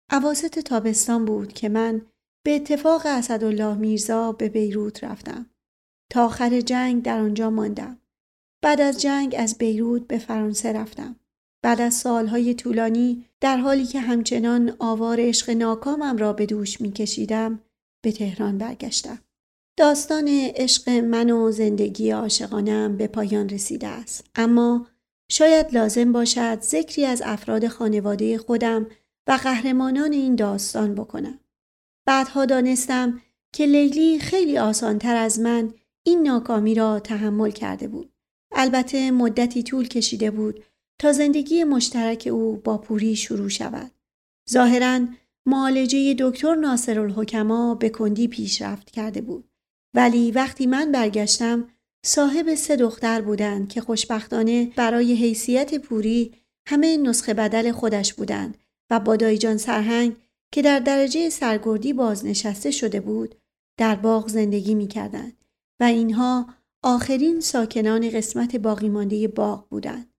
عواست 0.10 0.60
تابستان 0.60 1.26
بود 1.26 1.54
که 1.54 1.70
من 1.70 2.02
به 2.46 2.56
اتفاق 2.56 3.02
اسدالله 3.06 3.76
میرزا 3.76 4.32
به 4.32 4.50
بیروت 4.50 5.04
رفتم. 5.04 5.46
تا 6.12 6.26
آخر 6.26 6.62
جنگ 6.62 7.04
در 7.04 7.20
آنجا 7.20 7.50
ماندم. 7.50 7.98
بعد 8.64 8.82
از 8.82 9.02
جنگ 9.02 9.36
از 9.38 9.58
بیروت 9.58 10.08
به 10.08 10.18
فرانسه 10.18 10.74
رفتم. 10.74 11.16
بعد 11.64 11.82
از 11.82 11.94
سالهای 11.94 12.54
طولانی 12.54 13.26
در 13.42 13.58
حالی 13.58 13.86
که 13.86 14.00
همچنان 14.00 14.76
آوار 14.80 15.18
عشق 15.20 15.50
ناکامم 15.50 16.18
را 16.18 16.34
به 16.34 16.46
دوش 16.46 16.82
می 16.82 16.92
کشیدم 16.92 17.62
به 18.04 18.12
تهران 18.12 18.58
برگشتم. 18.58 19.20
داستان 19.78 20.28
عشق 20.56 20.90
من 20.90 21.30
و 21.30 21.52
زندگی 21.52 22.12
عاشقانم 22.12 22.98
به 22.98 23.08
پایان 23.08 23.50
رسیده 23.50 23.88
است. 23.88 24.26
اما 24.36 24.88
شاید 25.32 25.74
لازم 25.74 26.12
باشد 26.12 26.62
ذکری 26.62 27.06
از 27.06 27.22
افراد 27.26 27.68
خانواده 27.68 28.38
خودم 28.38 28.88
و 29.30 29.32
قهرمانان 29.32 30.14
این 30.14 30.36
داستان 30.36 30.96
بکنم. 30.96 31.40
بعدها 32.06 32.46
دانستم 32.46 33.22
که 33.54 33.66
لیلی 33.66 34.20
خیلی 34.20 34.58
آسانتر 34.58 35.16
از 35.16 35.40
من 35.40 35.74
این 36.04 36.28
ناکامی 36.28 36.76
را 36.76 37.00
تحمل 37.00 37.52
کرده 37.52 37.88
بود. 37.88 38.14
البته 38.52 39.12
مدتی 39.12 39.64
طول 39.64 39.88
کشیده 39.88 40.32
بود 40.32 40.64
تا 41.00 41.12
زندگی 41.12 41.64
مشترک 41.64 42.30
او 42.32 42.56
با 42.56 42.78
پوری 42.78 43.16
شروع 43.16 43.50
شود. 43.50 43.92
ظاهرا 44.50 45.00
معالجه 45.46 46.16
دکتر 46.20 46.56
ناصر 46.56 47.00
الحکما 47.00 47.76
به 47.76 47.90
کندی 47.90 48.28
پیشرفت 48.28 48.92
کرده 48.92 49.22
بود. 49.22 49.50
ولی 49.94 50.32
وقتی 50.32 50.66
من 50.66 50.92
برگشتم 50.92 51.68
صاحب 52.06 52.56
سه 52.56 52.76
دختر 52.76 53.22
بودند 53.22 53.70
که 53.70 53.82
خوشبختانه 53.82 54.72
برای 54.76 55.14
حیثیت 55.14 55.76
پوری 55.76 56.34
همه 56.68 56.98
نسخه 56.98 57.34
بدل 57.34 57.72
خودش 57.72 58.14
بودند 58.14 58.58
و 58.90 59.00
با 59.00 59.16
دایجان 59.16 59.58
سرهنگ 59.58 60.16
که 60.52 60.62
در 60.62 60.80
درجه 60.80 61.30
سرگردی 61.30 61.94
بازنشسته 61.94 62.72
شده 62.72 63.00
بود 63.00 63.36
در 63.78 63.96
باغ 63.96 64.28
زندگی 64.28 64.76
می 64.76 64.88
کردند 64.88 65.38
و 65.80 65.84
اینها 65.84 66.54
آخرین 66.84 67.40
ساکنان 67.40 68.10
قسمت 68.10 68.56
باقی 68.56 68.90
مانده 68.90 69.28
باغ 69.28 69.70
بودند. 69.70 70.14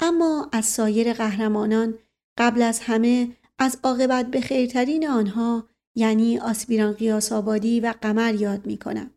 اما 0.00 0.48
از 0.52 0.64
سایر 0.64 1.12
قهرمانان 1.12 1.98
قبل 2.38 2.62
از 2.62 2.80
همه 2.80 3.36
از 3.58 3.78
عاقبت 3.82 4.26
به 4.26 4.40
خیرترین 4.40 5.08
آنها 5.08 5.68
یعنی 5.94 6.38
آسپیران 6.38 6.92
قیاس 6.92 7.32
آبادی 7.32 7.80
و 7.80 7.94
قمر 8.02 8.34
یاد 8.34 8.66
می 8.66 8.78
کنم. 8.78 9.10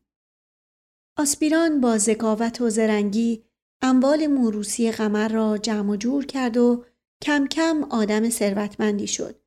آسپیران 1.18 1.82
با 1.82 1.98
ذکاوت 1.98 2.62
و 2.62 2.70
زرنگی 2.70 3.44
اموال 3.82 4.28
موروسی 4.28 4.92
قمر 4.92 5.28
را 5.28 5.58
جمع 5.58 5.92
و 5.92 5.96
جور 5.96 6.26
کرد 6.26 6.58
و 6.58 6.86
کم 7.26 7.48
کم 7.48 7.84
آدم 7.90 8.30
ثروتمندی 8.30 9.08
شد. 9.08 9.40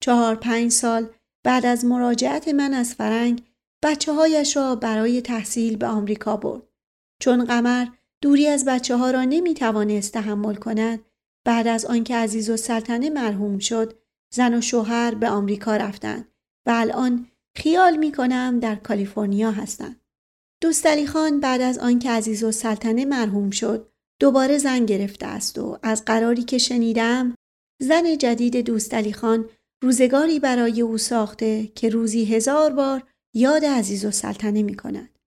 چهار 0.00 0.34
پنج 0.34 0.70
سال 0.70 1.10
بعد 1.44 1.66
از 1.66 1.84
مراجعت 1.84 2.48
من 2.48 2.74
از 2.74 2.94
فرنگ 2.94 3.42
بچه 3.82 4.12
هایش 4.12 4.56
را 4.56 4.74
برای 4.74 5.20
تحصیل 5.20 5.76
به 5.76 5.86
آمریکا 5.86 6.36
برد. 6.36 6.62
چون 7.20 7.44
قمر 7.44 7.86
دوری 8.20 8.46
از 8.46 8.64
بچه 8.64 8.96
ها 8.96 9.10
را 9.10 9.24
نمی 9.24 9.54
توانست 9.54 10.12
تحمل 10.12 10.54
کند 10.54 11.00
بعد 11.44 11.66
از 11.66 11.84
آنکه 11.84 12.16
عزیز 12.16 12.50
و 12.50 12.56
سلطنه 12.56 13.10
مرحوم 13.10 13.58
شد 13.58 13.98
زن 14.34 14.54
و 14.54 14.60
شوهر 14.60 15.14
به 15.14 15.28
آمریکا 15.28 15.76
رفتند 15.76 16.28
و 16.66 16.70
الان 16.70 17.26
خیال 17.56 17.96
می 17.96 18.12
کنم 18.12 18.60
در 18.60 18.74
کالیفرنیا 18.74 19.50
هستند. 19.50 20.00
دوستالی 20.60 21.06
خان 21.06 21.40
بعد 21.40 21.60
از 21.60 21.78
آنکه 21.78 22.10
عزیز 22.10 22.44
و 22.44 22.52
سلطنه 22.52 23.04
مرحوم 23.04 23.50
شد 23.50 23.91
دوباره 24.22 24.58
زن 24.58 24.86
گرفته 24.86 25.26
است 25.26 25.58
و 25.58 25.78
از 25.82 26.04
قراری 26.04 26.42
که 26.42 26.58
شنیدم 26.58 27.34
زن 27.80 28.18
جدید 28.18 28.56
دوستالی 28.56 29.12
خان 29.12 29.48
روزگاری 29.82 30.40
برای 30.40 30.80
او 30.80 30.98
ساخته 30.98 31.66
که 31.66 31.88
روزی 31.88 32.24
هزار 32.24 32.72
بار 32.72 33.02
یاد 33.34 33.64
عزیز 33.64 34.04
و 34.04 34.10
سلطنه 34.10 34.62
می 34.62 34.76
کند. 34.76 35.18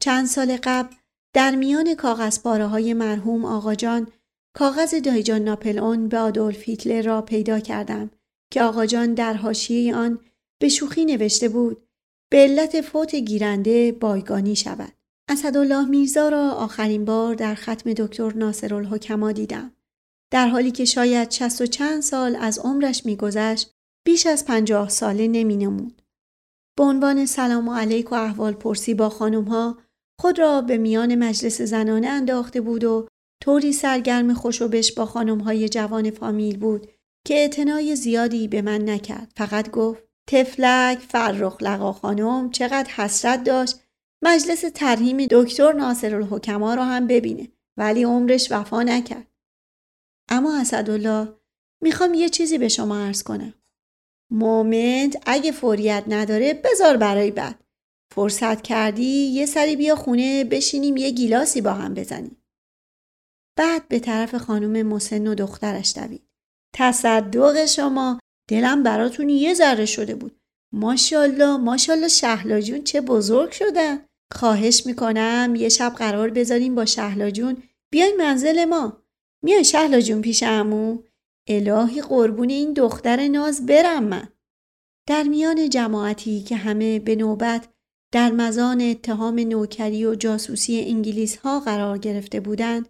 چند 0.00 0.26
سال 0.26 0.58
قبل 0.62 0.94
در 1.34 1.54
میان 1.54 1.94
کاغذ 1.94 2.38
های 2.46 2.94
مرحوم 2.94 3.44
آقا 3.44 3.74
جان 3.74 4.12
کاغذ 4.54 4.94
دایجان 4.94 5.42
ناپلئون 5.42 6.08
به 6.08 6.18
آدولف 6.18 6.62
هیتلر 6.62 7.02
را 7.02 7.22
پیدا 7.22 7.60
کردم 7.60 8.10
که 8.52 8.62
آقا 8.62 8.86
جان 8.86 9.14
در 9.14 9.34
حاشیه 9.34 9.96
آن 9.96 10.18
به 10.60 10.68
شوخی 10.68 11.04
نوشته 11.04 11.48
بود 11.48 11.88
به 12.30 12.38
علت 12.38 12.80
فوت 12.80 13.14
گیرنده 13.14 13.92
بایگانی 13.92 14.56
شود. 14.56 14.92
اسدالله 15.28 15.88
میرزا 15.88 16.28
را 16.28 16.50
آخرین 16.50 17.04
بار 17.04 17.34
در 17.34 17.54
ختم 17.54 17.92
دکتر 17.92 18.32
ناصر 18.32 18.74
الحکما 18.74 19.32
دیدم. 19.32 19.72
در 20.32 20.48
حالی 20.48 20.70
که 20.70 20.84
شاید 20.84 21.30
شست 21.30 21.60
و 21.60 21.66
چند 21.66 22.02
سال 22.02 22.36
از 22.36 22.58
عمرش 22.58 23.06
میگذشت 23.06 23.70
بیش 24.06 24.26
از 24.26 24.44
پنجاه 24.44 24.88
ساله 24.88 25.28
نمی 25.28 25.56
نمود. 25.56 26.02
به 26.78 26.84
عنوان 26.84 27.26
سلام 27.26 27.70
علیک 27.70 28.12
و 28.12 28.14
احوال 28.14 28.52
پرسی 28.52 28.94
با 28.94 29.08
خانم 29.08 29.44
ها 29.44 29.78
خود 30.20 30.38
را 30.38 30.60
به 30.60 30.78
میان 30.78 31.14
مجلس 31.14 31.62
زنانه 31.62 32.08
انداخته 32.08 32.60
بود 32.60 32.84
و 32.84 33.08
طوری 33.42 33.72
سرگرم 33.72 34.34
خوش 34.34 34.62
و 34.62 34.68
بش 34.68 34.92
با 34.92 35.06
خانم 35.06 35.38
های 35.40 35.68
جوان 35.68 36.10
فامیل 36.10 36.58
بود 36.58 36.86
که 37.26 37.34
اعتنای 37.34 37.96
زیادی 37.96 38.48
به 38.48 38.62
من 38.62 38.88
نکرد 38.88 39.32
فقط 39.36 39.70
گفت 39.70 40.02
تفلک 40.28 40.98
فرخ 40.98 41.56
لقا 41.60 41.92
خانم 41.92 42.50
چقدر 42.50 42.90
حسرت 42.90 43.44
داشت 43.44 43.80
مجلس 44.22 44.60
ترهیم 44.74 45.26
دکتر 45.26 45.72
ناصر 45.72 46.16
الحکما 46.16 46.74
را 46.74 46.84
هم 46.84 47.06
ببینه. 47.06 47.48
ولی 47.78 48.04
عمرش 48.04 48.52
وفا 48.52 48.82
نکرد. 48.82 49.26
اما 50.28 50.60
اسدالله 50.60 51.36
می‌خوام 51.82 52.14
یه 52.14 52.28
چیزی 52.28 52.58
به 52.58 52.68
شما 52.68 52.98
عرض 52.98 53.22
کنم. 53.22 53.54
مومنت 54.32 55.22
اگه 55.26 55.52
فوریت 55.52 56.04
نداره 56.06 56.54
بذار 56.54 56.96
برای 56.96 57.30
بعد. 57.30 57.64
فرصت 58.14 58.62
کردی 58.62 59.26
یه 59.26 59.46
سری 59.46 59.76
بیا 59.76 59.96
خونه 59.96 60.44
بشینیم 60.44 60.96
یه 60.96 61.10
گیلاسی 61.10 61.60
با 61.60 61.72
هم 61.72 61.94
بزنیم. 61.94 62.42
بعد 63.58 63.88
به 63.88 63.98
طرف 63.98 64.34
خانم 64.34 64.86
مسن 64.86 65.26
و 65.26 65.34
دخترش 65.34 65.92
دوید. 65.96 66.28
تصدق 66.74 67.66
شما 67.66 68.20
دلم 68.50 68.82
براتون 68.82 69.28
یه 69.28 69.54
ذره 69.54 69.86
شده 69.86 70.14
بود. 70.14 70.35
ماشاءالله 70.76 71.56
ماشاءالله 71.56 72.08
شهلا 72.08 72.60
جون 72.60 72.84
چه 72.84 73.00
بزرگ 73.00 73.50
شدن 73.50 73.98
خواهش 74.32 74.86
می‌کنم 74.86 75.54
یه 75.56 75.68
شب 75.68 75.92
قرار 75.96 76.30
بذاریم 76.30 76.74
با 76.74 76.84
شهلا 76.84 77.30
جون. 77.30 77.62
بیاین 77.92 78.16
منزل 78.16 78.64
ما. 78.64 79.02
میای 79.44 79.64
شهلا 79.64 80.00
جون 80.00 80.20
پیش 80.20 80.42
امو 80.42 80.98
الهی 81.48 82.02
قربون 82.02 82.50
این 82.50 82.72
دختر 82.72 83.28
ناز 83.28 83.66
برم 83.66 84.04
من. 84.04 84.28
در 85.08 85.22
میان 85.22 85.70
جماعتی 85.70 86.42
که 86.42 86.56
همه 86.56 86.98
به 86.98 87.14
نوبت 87.14 87.68
در 88.12 88.32
مزان 88.32 88.80
اتهام 88.80 89.38
نوکری 89.38 90.06
و 90.06 90.14
جاسوسی 90.14 90.80
انگلیس 90.80 91.36
ها 91.36 91.60
قرار 91.60 91.98
گرفته 91.98 92.40
بودند 92.40 92.88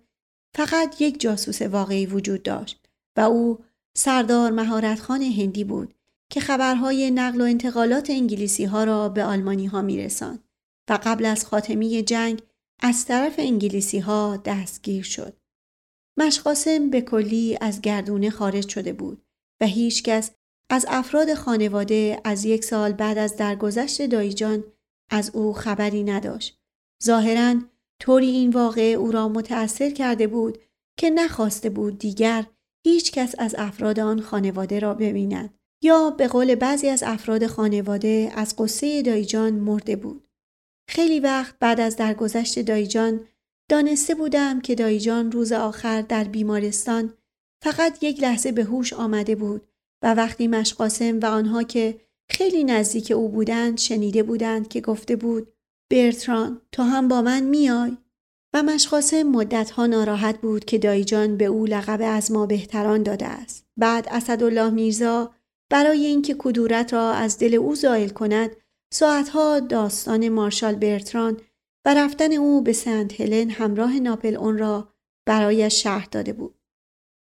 فقط 0.56 1.00
یک 1.00 1.20
جاسوس 1.20 1.62
واقعی 1.62 2.06
وجود 2.06 2.42
داشت 2.42 2.88
و 3.16 3.20
او 3.20 3.58
سردار 3.96 4.50
مهارتخان 4.50 5.22
هندی 5.22 5.64
بود. 5.64 5.95
که 6.30 6.40
خبرهای 6.40 7.10
نقل 7.10 7.40
و 7.40 7.44
انتقالات 7.44 8.10
انگلیسی 8.10 8.64
ها 8.64 8.84
را 8.84 9.08
به 9.08 9.24
آلمانی 9.24 9.66
ها 9.66 9.82
می 9.82 10.08
و 10.90 10.98
قبل 11.04 11.24
از 11.24 11.44
خاتمی 11.44 12.02
جنگ 12.02 12.42
از 12.82 13.06
طرف 13.06 13.34
انگلیسی 13.38 13.98
ها 13.98 14.36
دستگیر 14.36 15.02
شد. 15.02 15.36
مشقاسم 16.18 16.90
به 16.90 17.00
کلی 17.00 17.58
از 17.60 17.80
گردونه 17.80 18.30
خارج 18.30 18.68
شده 18.68 18.92
بود 18.92 19.22
و 19.60 19.66
هیچکس 19.66 20.30
از 20.70 20.86
افراد 20.88 21.34
خانواده 21.34 22.20
از 22.24 22.44
یک 22.44 22.64
سال 22.64 22.92
بعد 22.92 23.18
از 23.18 23.36
درگذشت 23.36 24.06
دایجان 24.06 24.64
از 25.10 25.30
او 25.34 25.52
خبری 25.52 26.04
نداشت. 26.04 26.60
ظاهرا 27.04 27.60
طوری 28.00 28.26
این 28.26 28.50
واقعه 28.50 28.92
او 28.94 29.12
را 29.12 29.28
متأثر 29.28 29.90
کرده 29.90 30.26
بود 30.26 30.58
که 30.98 31.10
نخواسته 31.10 31.70
بود 31.70 31.98
دیگر 31.98 32.46
هیچ 32.86 33.12
کس 33.12 33.34
از 33.38 33.54
افراد 33.58 34.00
آن 34.00 34.20
خانواده 34.20 34.78
را 34.78 34.94
ببیند 34.94 35.58
یا 35.82 36.10
به 36.10 36.28
قول 36.28 36.54
بعضی 36.54 36.88
از 36.88 37.02
افراد 37.02 37.46
خانواده 37.46 38.32
از 38.34 38.56
قصه 38.56 39.02
دایجان 39.02 39.54
مرده 39.54 39.96
بود. 39.96 40.28
خیلی 40.88 41.20
وقت 41.20 41.54
بعد 41.60 41.80
از 41.80 41.96
درگذشت 41.96 42.58
دایجان 42.58 43.20
دانسته 43.68 44.14
بودم 44.14 44.60
که 44.60 44.74
دایجان 44.74 45.32
روز 45.32 45.52
آخر 45.52 46.02
در 46.02 46.24
بیمارستان 46.24 47.14
فقط 47.64 48.02
یک 48.02 48.22
لحظه 48.22 48.52
به 48.52 48.64
هوش 48.64 48.92
آمده 48.92 49.34
بود 49.34 49.68
و 50.02 50.14
وقتی 50.14 50.48
مشقاسم 50.48 51.20
و 51.20 51.26
آنها 51.26 51.62
که 51.62 52.00
خیلی 52.30 52.64
نزدیک 52.64 53.10
او 53.10 53.28
بودند 53.28 53.78
شنیده 53.78 54.22
بودند 54.22 54.68
که 54.68 54.80
گفته 54.80 55.16
بود 55.16 55.52
برتران 55.90 56.60
تو 56.72 56.82
هم 56.82 57.08
با 57.08 57.22
من 57.22 57.40
میای 57.40 57.96
و 58.54 58.62
مشقاسم 58.62 59.22
مدتها 59.22 59.86
ناراحت 59.86 60.40
بود 60.40 60.64
که 60.64 60.78
دایجان 60.78 61.36
به 61.36 61.44
او 61.44 61.66
لقب 61.66 62.00
از 62.02 62.32
ما 62.32 62.46
بهتران 62.46 63.02
داده 63.02 63.26
است 63.26 63.66
بعد 63.76 64.08
اسدالله 64.10 64.70
میرزا 64.70 65.30
برای 65.70 66.06
اینکه 66.06 66.36
کدورت 66.38 66.92
را 66.92 67.12
از 67.12 67.38
دل 67.38 67.54
او 67.54 67.74
زائل 67.74 68.08
کند 68.08 68.56
ساعتها 68.92 69.60
داستان 69.60 70.28
مارشال 70.28 70.74
برتران 70.74 71.40
و 71.86 71.94
رفتن 71.94 72.32
او 72.32 72.62
به 72.62 72.72
سنت 72.72 73.20
هلن 73.20 73.50
همراه 73.50 74.00
ناپل 74.00 74.36
اون 74.36 74.58
را 74.58 74.92
برایش 75.26 75.82
شهر 75.82 76.08
داده 76.10 76.32
بود. 76.32 76.54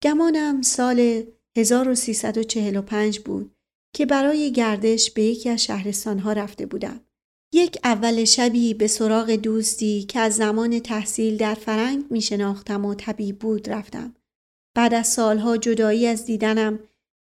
گمانم 0.04 0.62
سال 0.62 1.24
1345 1.58 3.20
بود 3.20 3.56
که 3.96 4.06
برای 4.06 4.52
گردش 4.52 5.12
به 5.12 5.24
یکی 5.24 5.50
از 5.50 5.64
شهرستانها 5.64 6.34
رفته 6.34 6.66
بودم. 6.66 7.00
یک 7.54 7.78
اول 7.84 8.26
شبی 8.26 8.74
به 8.74 8.88
سراغ 8.88 9.32
دوستی 9.32 10.04
که 10.04 10.20
از 10.20 10.36
زمان 10.36 10.80
تحصیل 10.80 11.38
در 11.38 11.54
فرنگ 11.54 12.06
می 12.10 12.22
شناختم 12.22 12.86
و 12.86 12.96
طبیب 12.96 13.40
بود 13.40 13.70
رفتم. 13.70 14.16
بعد 14.76 14.94
از 14.94 15.08
سالها 15.08 15.58
جدایی 15.58 16.08
از 16.08 16.26
دیدنم 16.26 16.80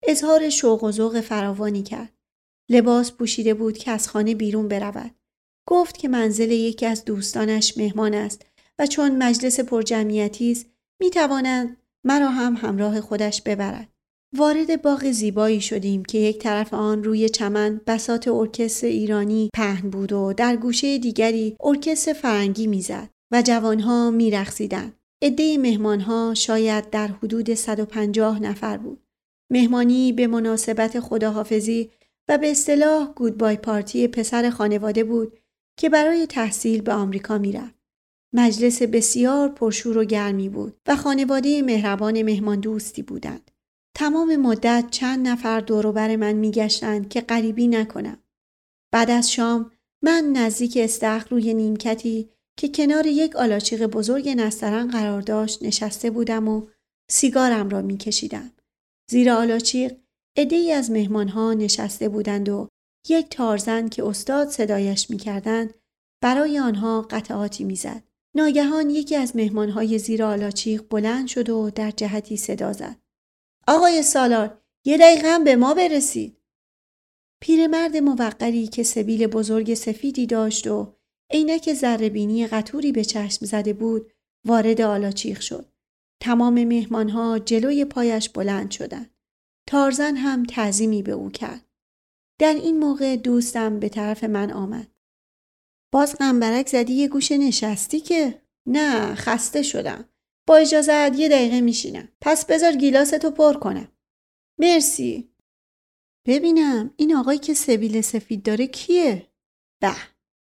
اظهار 0.08 0.50
شوق 0.50 0.84
و 0.84 0.92
ذوق 0.92 1.22
فراوانی 1.22 1.84
کرد. 1.84 2.14
لباس 2.70 3.12
پوشیده 3.12 3.54
بود 3.54 3.78
که 3.78 3.92
از 3.92 4.08
خانه 4.08 4.36
بیرون 4.36 4.68
برود. 4.68 5.12
گفت 5.68 5.98
که 5.98 6.08
منزل 6.08 6.52
یکی 6.52 6.86
از 6.86 7.06
دوستانش 7.06 7.78
مهمان 7.78 8.14
است 8.14 8.46
و 8.80 8.88
چون 8.88 9.24
مجلس 9.24 9.60
پرجمعیتی 9.60 10.52
است 10.52 10.66
می 11.00 11.10
توانند 11.10 11.78
مرا 12.04 12.30
هم 12.30 12.56
همراه 12.56 13.02
خودش 13.02 13.42
ببرد. 13.42 13.90
وارد 14.38 14.82
باغ 14.82 15.12
زیبایی 15.12 15.62
شدیم 15.62 16.06
که 16.06 16.18
یک 16.18 16.40
طرف 16.40 16.74
آن 16.74 17.04
روی 17.04 17.30
چمن 17.30 17.82
بسات 17.88 18.28
ارکستر 18.28 18.88
ایرانی 18.88 19.50
پهن 19.54 19.90
بود 19.90 20.14
و 20.14 20.34
در 20.34 20.56
گوشه 20.56 20.98
دیگری 20.98 21.58
ارکستر 21.60 22.14
فرنگی 22.14 22.68
می‌زد 22.68 23.10
و 23.32 23.42
جوانها 23.42 24.12
میرقصیدند. 24.12 24.94
عده 25.22 25.58
مهمانها 25.58 26.34
شاید 26.34 26.90
در 26.90 27.08
حدود 27.08 27.54
150 27.54 28.40
نفر 28.40 28.78
بود. 28.78 29.03
مهمانی 29.50 30.14
به 30.14 30.28
مناسبت 30.28 31.00
خداحافظی 31.00 31.92
و 32.28 32.38
به 32.38 32.52
اصطلاح 32.52 33.14
گودبای 33.14 33.58
پارتی 33.58 34.08
پسر 34.08 34.50
خانواده 34.50 35.04
بود 35.04 35.40
که 35.78 35.90
برای 35.90 36.28
تحصیل 36.28 36.82
به 36.82 36.94
آمریکا 36.94 37.38
می‌رفت. 37.38 37.84
مجلس 38.34 38.82
بسیار 38.82 39.50
پرشور 39.50 39.98
و 39.98 40.06
گرمی 40.06 40.50
بود 40.50 40.82
و 40.88 40.96
خانواده 40.96 41.62
مهربان 41.62 42.22
مهمان 42.22 42.60
دوستی 42.60 43.02
بودند. 43.02 43.52
تمام 43.96 44.36
مدت 44.36 44.86
چند 44.92 45.28
نفر 45.28 45.60
دوروبر 45.60 46.16
من 46.16 46.34
میگشتند 46.34 47.10
که 47.10 47.22
غریبی 47.22 47.68
نکنم. 47.68 48.18
بعد 48.92 49.12
از 49.12 49.32
شام 49.32 49.72
من 50.02 50.24
نزدیک 50.34 50.78
استخر 50.82 51.30
روی 51.30 51.54
نیمکتی 51.54 52.30
که 52.58 52.70
کنار 52.70 53.08
یک 53.08 53.36
آلاچیق 53.36 53.86
بزرگ 53.86 54.30
نسترن 54.30 54.88
قرار 54.88 55.22
داشت 55.22 55.64
نشسته 55.64 56.10
بودم 56.10 56.48
و 56.48 56.68
سیگارم 57.10 57.70
را 57.70 57.82
میکشیدم. 57.82 58.52
زیر 59.10 59.30
آلاچیق 59.30 59.98
ای 60.38 60.72
از 60.72 60.92
مهمانها 60.92 61.54
نشسته 61.54 62.10
بودند 62.10 62.50
و 62.50 62.68
یک 63.10 63.30
تارزن 63.30 63.88
که 63.88 64.06
استاد 64.06 64.50
صدایش 64.50 65.10
می‌کردند 65.10 65.74
برای 66.22 66.60
آنها 66.60 67.02
قطعاتی 67.02 67.64
می‌زد. 67.64 68.04
ناگهان 68.36 68.90
یکی 68.90 69.16
از 69.16 69.36
مهمانهای 69.36 70.00
زیر 70.00 70.24
آلاچیق 70.24 70.84
بلند 70.90 71.28
شد 71.28 71.50
و 71.50 71.70
در 71.70 71.92
جهتی 71.92 72.38
صدا 72.38 72.74
زد. 72.74 73.00
آقای 73.68 74.04
سالار 74.04 74.62
یه 74.86 74.98
دقیقه 74.98 75.40
به 75.40 75.56
ما 75.56 75.74
برسید. 75.74 76.38
پیرمرد 77.42 77.98
موقری 77.98 78.68
که 78.68 78.84
سبیل 78.84 79.28
بزرگ 79.28 79.74
سفیدی 79.74 80.26
داشت 80.26 80.68
و 80.68 80.96
عینک 81.30 81.74
ذرهبینی 81.74 82.48
قطوری 82.48 82.92
به 82.92 83.04
چشم 83.06 83.46
زده 83.46 83.74
بود 83.74 84.12
وارد 84.46 84.82
آلاچیق 84.82 85.40
شد. 85.40 85.73
تمام 86.24 86.64
مهمانها 86.64 87.40
جلوی 87.40 87.86
پایش 87.86 88.30
بلند 88.30 88.72
شدند. 88.72 89.16
تارزن 89.68 90.16
هم 90.16 90.44
تعظیمی 90.44 91.04
به 91.04 91.12
او 91.12 91.30
کرد. 91.30 91.66
در 92.40 92.54
این 92.54 92.80
موقع 92.80 93.16
دوستم 93.16 93.80
به 93.80 93.90
طرف 93.90 94.24
من 94.24 94.52
آمد. 94.52 94.88
باز 95.94 96.16
قنبرک 96.16 96.68
زدی 96.68 96.94
یه 96.94 97.08
گوشه 97.08 97.38
نشستی 97.38 98.00
که؟ 98.00 98.42
نه 98.68 99.16
خسته 99.16 99.62
شدم. 99.62 100.10
با 100.48 100.56
اجازت 100.56 101.20
یه 101.20 101.30
دقیقه 101.30 101.62
میشینم. 101.62 102.10
پس 102.22 102.46
بذار 102.46 102.72
گیلاستو 102.72 103.32
پر 103.32 103.54
کنم. 103.54 103.88
مرسی. 104.60 105.34
ببینم 106.28 106.94
این 106.98 107.16
آقایی 107.16 107.40
که 107.40 107.54
سبیل 107.54 108.02
سفید 108.02 108.44
داره 108.44 108.68
کیه؟ 108.68 109.28
به 109.82 109.96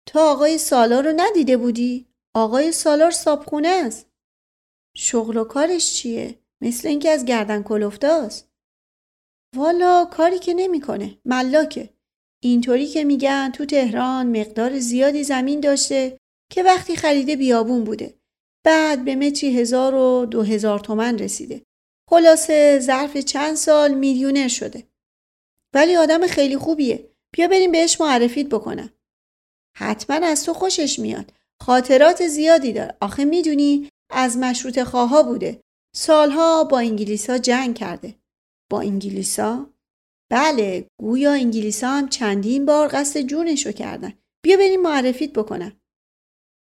تو 0.05 0.19
آقای 0.19 0.57
سالار 0.57 1.11
رو 1.11 1.13
ندیده 1.15 1.57
بودی؟ 1.57 2.07
آقای 2.35 2.71
سالار 2.71 3.11
صابخونه 3.11 3.67
است. 3.67 4.14
شغل 4.97 5.37
و 5.37 5.43
کارش 5.43 5.93
چیه؟ 5.93 6.39
مثل 6.61 6.87
اینکه 6.87 7.09
از 7.09 7.25
گردن 7.25 7.63
کلفتاست. 7.63 8.49
والا 9.55 10.05
کاری 10.05 10.39
که 10.39 10.53
نمی‌کنه. 10.53 11.17
ملاکه. 11.25 11.89
اینطوری 12.43 12.87
که 12.87 13.03
میگن 13.03 13.51
تو 13.51 13.65
تهران 13.65 14.39
مقدار 14.39 14.79
زیادی 14.79 15.23
زمین 15.23 15.59
داشته 15.59 16.17
که 16.51 16.63
وقتی 16.63 16.95
خریده 16.95 17.35
بیابون 17.35 17.83
بوده. 17.83 18.13
بعد 18.63 19.05
به 19.05 19.15
متری 19.15 19.59
هزار 19.59 19.95
و 19.95 20.25
دو 20.25 20.43
هزار 20.43 20.79
تومن 20.79 21.19
رسیده. 21.19 21.61
خلاصه 22.09 22.79
ظرف 22.79 23.17
چند 23.17 23.55
سال 23.55 23.93
میلیونر 23.93 24.47
شده. 24.47 24.83
ولی 25.73 25.95
آدم 25.95 26.27
خیلی 26.27 26.57
خوبیه. 26.57 27.09
بیا 27.31 27.47
بریم 27.47 27.71
بهش 27.71 28.01
معرفیت 28.01 28.47
بکنم. 28.47 28.89
حتما 29.77 30.27
از 30.27 30.43
تو 30.43 30.53
خوشش 30.53 30.99
میاد. 30.99 31.33
خاطرات 31.61 32.27
زیادی 32.27 32.73
داره. 32.73 32.97
آخه 33.01 33.25
می‌دونی 33.25 33.89
از 34.09 34.37
مشروط 34.37 34.79
خواها 34.83 35.23
بوده. 35.23 35.61
سالها 35.95 36.63
با 36.63 36.79
انگلیس 36.79 37.29
ها 37.29 37.37
جنگ 37.37 37.75
کرده. 37.75 38.15
با 38.71 38.81
انگلیسا؟ 38.81 39.69
بله 40.31 40.87
گویا 40.99 41.31
انگلیسا 41.33 41.89
هم 41.89 42.09
چندین 42.09 42.65
بار 42.65 42.89
قصد 42.91 43.21
جونشو 43.21 43.71
کردن. 43.71 44.13
بیا 44.43 44.57
بریم 44.57 44.81
معرفیت 44.81 45.33
بکنم. 45.33 45.79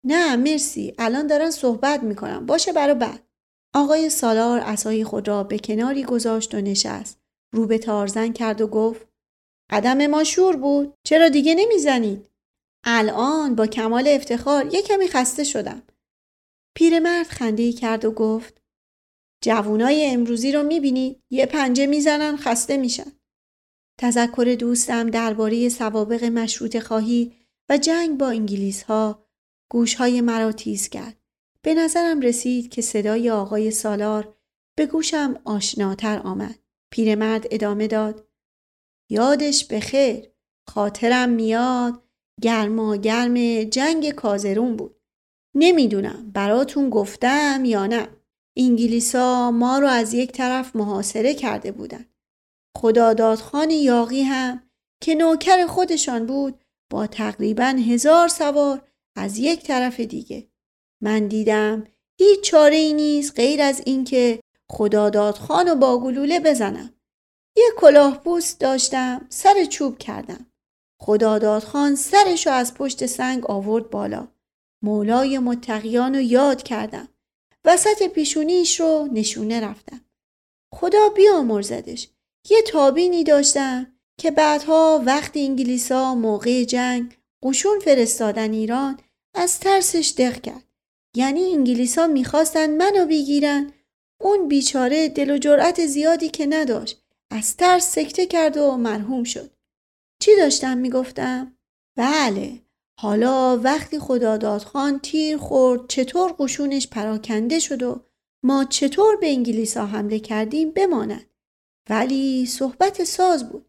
نه 0.06 0.36
مرسی. 0.36 0.94
الان 0.98 1.26
دارن 1.26 1.50
صحبت 1.50 2.02
می‌کنم. 2.02 2.46
باشه 2.46 2.72
برا 2.72 2.94
بعد. 2.94 3.26
آقای 3.74 4.10
سالار 4.10 4.60
اسای 4.60 5.04
خود 5.04 5.28
را 5.28 5.44
به 5.44 5.58
کناری 5.58 6.04
گذاشت 6.04 6.54
و 6.54 6.60
نشست. 6.60 7.20
رو 7.54 7.66
به 7.66 7.78
تارزن 7.78 8.32
کرد 8.32 8.60
و 8.60 8.66
گفت 8.66 9.06
قدم 9.70 10.06
ما 10.06 10.24
شور 10.24 10.56
بود. 10.56 10.94
چرا 11.06 11.28
دیگه 11.28 11.54
نمی‌زنید؟ 11.54 12.30
الان 12.84 13.54
با 13.54 13.66
کمال 13.66 14.08
افتخار 14.08 14.74
یه 14.74 14.82
کمی 14.82 15.08
خسته 15.08 15.44
شدم. 15.44 15.82
پیرمرد 16.78 17.26
خنده 17.26 17.72
کرد 17.72 18.04
و 18.04 18.10
گفت 18.10 18.62
جوونای 19.44 20.06
امروزی 20.06 20.52
رو 20.52 20.62
می‌بینید 20.62 21.22
یه 21.30 21.46
پنجه 21.46 21.86
می‌زنن 21.86 22.36
خسته 22.36 22.76
میشن 22.76 23.12
تذکر 24.00 24.56
دوستم 24.58 25.10
درباره 25.10 25.68
سوابق 25.68 26.24
مشروط 26.24 26.78
خواهی 26.78 27.32
و 27.68 27.78
جنگ 27.78 28.18
با 28.18 28.28
انگلیس 28.28 28.82
ها 28.82 29.24
گوش 29.70 29.94
های 29.94 30.20
مرا 30.20 30.52
تیز 30.52 30.88
کرد. 30.88 31.16
به 31.62 31.74
نظرم 31.74 32.20
رسید 32.20 32.70
که 32.70 32.82
صدای 32.82 33.30
آقای 33.30 33.70
سالار 33.70 34.36
به 34.76 34.86
گوشم 34.86 35.40
آشناتر 35.44 36.18
آمد. 36.18 36.58
پیرمرد 36.92 37.46
ادامه 37.50 37.86
داد. 37.86 38.28
یادش 39.10 39.64
بخیر. 39.64 40.30
خاطرم 40.68 41.28
میاد 41.28 42.02
گرما 42.42 42.96
گرم 42.96 43.64
جنگ 43.64 44.10
کازرون 44.10 44.76
بود. 44.76 44.97
نمی‌دونم 45.58 46.30
براتون 46.34 46.90
گفتم 46.90 47.62
یا 47.64 47.86
نه. 47.86 48.08
انگلیسا 48.56 49.50
ما 49.50 49.78
رو 49.78 49.86
از 49.86 50.14
یک 50.14 50.32
طرف 50.32 50.76
محاصره 50.76 51.34
کرده 51.34 51.72
بودن. 51.72 52.04
خدادادخان 52.76 53.70
یاقی 53.70 54.22
هم 54.22 54.62
که 55.02 55.14
نوکر 55.14 55.66
خودشان 55.66 56.26
بود 56.26 56.64
با 56.90 57.06
تقریبا 57.06 57.64
هزار 57.64 58.28
سوار 58.28 58.82
از 59.16 59.38
یک 59.38 59.62
طرف 59.62 60.00
دیگه 60.00 60.48
من 61.02 61.28
دیدم 61.28 61.84
هیچ 62.18 62.40
چاره 62.40 62.76
ای 62.76 62.92
نیست 62.92 63.36
غیر 63.36 63.62
از 63.62 63.82
اینکه 63.86 64.40
خدادادخان 64.70 65.68
و 65.68 65.74
با 65.74 66.00
گلوله 66.00 66.40
بزنم 66.40 66.94
یک 67.56 67.74
کلاه 67.76 68.18
پوست 68.18 68.60
داشتم 68.60 69.26
سر 69.28 69.64
چوب 69.64 69.98
کردم 69.98 70.46
خدادادخان 71.00 71.94
سرشو 71.94 72.50
از 72.50 72.74
پشت 72.74 73.06
سنگ 73.06 73.50
آورد 73.50 73.90
بالا 73.90 74.28
مولای 74.82 75.38
متقیان 75.38 76.14
رو 76.14 76.20
یاد 76.20 76.62
کردم. 76.62 77.08
وسط 77.64 78.02
پیشونیش 78.02 78.80
رو 78.80 79.08
نشونه 79.12 79.60
رفتم. 79.60 80.00
خدا 80.74 81.08
بیامرزدش. 81.08 82.08
یه 82.50 82.62
تابینی 82.62 83.24
داشتم 83.24 83.92
که 84.20 84.30
بعدها 84.30 85.02
وقتی 85.06 85.46
انگلیسا 85.46 86.14
موقع 86.14 86.64
جنگ 86.64 87.16
قشون 87.42 87.78
فرستادن 87.78 88.52
ایران 88.52 88.98
از 89.34 89.60
ترسش 89.60 90.14
دق 90.18 90.40
کرد. 90.40 90.64
یعنی 91.16 91.52
انگلیسا 91.52 92.06
می‌خواستن 92.06 92.76
منو 92.76 93.06
بگیرن. 93.06 93.72
اون 94.20 94.48
بیچاره 94.48 95.08
دل 95.08 95.30
و 95.30 95.38
جرأت 95.38 95.86
زیادی 95.86 96.28
که 96.28 96.46
نداشت 96.46 97.02
از 97.30 97.56
ترس 97.56 97.92
سکته 97.94 98.26
کرد 98.26 98.56
و 98.56 98.76
مرحوم 98.76 99.24
شد. 99.24 99.50
چی 100.22 100.36
داشتم 100.36 100.78
می‌گفتم؟ 100.78 101.56
بله 101.96 102.60
حالا 103.00 103.60
وقتی 103.64 103.98
خدادادخان 103.98 104.98
تیر 104.98 105.38
خورد 105.38 105.88
چطور 105.88 106.34
قشونش 106.38 106.88
پراکنده 106.88 107.58
شد 107.58 107.82
و 107.82 108.00
ما 108.44 108.64
چطور 108.64 109.16
به 109.16 109.26
انگلیسا 109.26 109.86
حمله 109.86 110.18
کردیم 110.18 110.70
بماند؟ 110.70 111.30
ولی 111.90 112.46
صحبت 112.46 113.04
ساز 113.04 113.48
بود. 113.48 113.66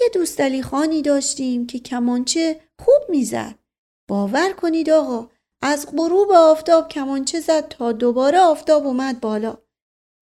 یه 0.00 0.08
دوستالی 0.14 0.62
خانی 0.62 1.02
داشتیم 1.02 1.66
که 1.66 1.78
کمانچه 1.78 2.60
خوب 2.78 3.02
می‌زد. 3.08 3.58
باور 4.08 4.52
کنید 4.52 4.90
آقا 4.90 5.30
از 5.62 5.86
غروب 5.96 6.30
آفتاب 6.30 6.88
کمانچه 6.88 7.40
زد 7.40 7.68
تا 7.68 7.92
دوباره 7.92 8.38
آفتاب 8.38 8.86
اومد 8.86 9.20
بالا. 9.20 9.58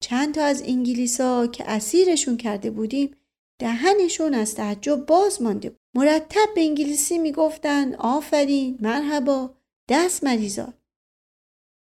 چند 0.03 0.35
تا 0.35 0.43
از 0.43 0.61
انگلیسا 0.61 1.47
که 1.47 1.63
اسیرشون 1.71 2.37
کرده 2.37 2.71
بودیم 2.71 3.15
دهنشون 3.59 4.33
از 4.33 4.55
تعجب 4.55 5.05
باز 5.05 5.41
مانده 5.41 5.69
بود. 5.69 5.80
مرتب 5.95 6.47
به 6.55 6.61
انگلیسی 6.61 7.17
می‌گفتن 7.17 7.95
آفرین 7.95 8.77
مرحبا 8.81 9.55
دست 9.89 10.23
مریضا 10.23 10.73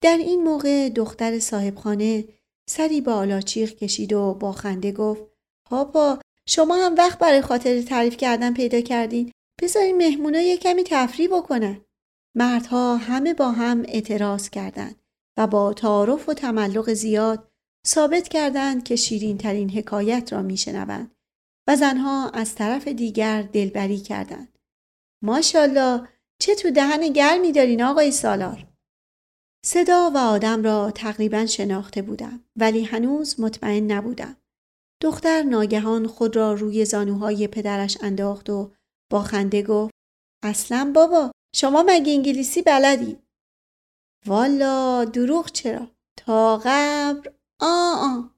در 0.01 0.17
این 0.17 0.43
موقع 0.43 0.89
دختر 0.89 1.39
صاحبخانه 1.39 2.25
سری 2.69 3.01
به 3.01 3.11
آلاچیق 3.11 3.75
کشید 3.75 4.13
و 4.13 4.33
با 4.33 4.51
خنده 4.51 4.91
گفت 4.91 5.23
پاپا 5.65 6.19
شما 6.47 6.75
هم 6.75 6.95
وقت 6.95 7.19
برای 7.19 7.41
خاطر 7.41 7.81
تعریف 7.81 8.17
کردن 8.17 8.53
پیدا 8.53 8.81
کردین. 8.81 9.31
بذارین 9.61 9.97
مهمونا 9.97 10.41
یه 10.41 10.57
کمی 10.57 10.83
تفریح 10.83 11.29
بکنن. 11.37 11.81
مردها 12.35 12.97
همه 12.97 13.33
با 13.33 13.51
هم 13.51 13.83
اعتراض 13.87 14.49
کردند 14.49 14.95
و 15.37 15.47
با 15.47 15.73
تعارف 15.73 16.29
و 16.29 16.33
تملق 16.33 16.93
زیاد 16.93 17.47
ثابت 17.87 18.27
کردند 18.27 18.83
که 18.83 18.95
شیرین 18.95 19.37
ترین 19.37 19.69
حکایت 19.69 20.33
را 20.33 20.41
میشنوند. 20.41 21.16
و 21.67 21.75
زنها 21.75 22.29
از 22.29 22.55
طرف 22.55 22.87
دیگر 22.87 23.41
دلبری 23.41 23.97
کردند. 23.97 24.57
ماشاءالله 25.23 26.07
چه 26.39 26.55
تو 26.55 26.71
دهن 26.71 27.13
گرمی 27.13 27.51
دارین 27.51 27.83
آقای 27.83 28.11
سالار؟ 28.11 28.67
صدا 29.65 30.11
و 30.15 30.17
آدم 30.17 30.63
را 30.63 30.91
تقریبا 30.91 31.45
شناخته 31.45 32.01
بودم 32.01 32.43
ولی 32.55 32.83
هنوز 32.83 33.39
مطمئن 33.39 33.91
نبودم. 33.91 34.37
دختر 35.01 35.43
ناگهان 35.43 36.07
خود 36.07 36.35
را 36.35 36.53
روی 36.53 36.85
زانوهای 36.85 37.47
پدرش 37.47 37.97
انداخت 38.01 38.49
و 38.49 38.71
با 39.11 39.21
خنده 39.21 39.61
گفت 39.61 39.93
اصلا 40.43 40.91
بابا 40.95 41.31
شما 41.55 41.83
مگه 41.87 42.13
انگلیسی 42.13 42.61
بلدی؟ 42.61 43.17
والا 44.25 45.05
دروغ 45.05 45.51
چرا؟ 45.51 45.87
تا 46.17 46.57
قبر 46.57 47.33
آ 47.59 47.91
آ 47.91 48.36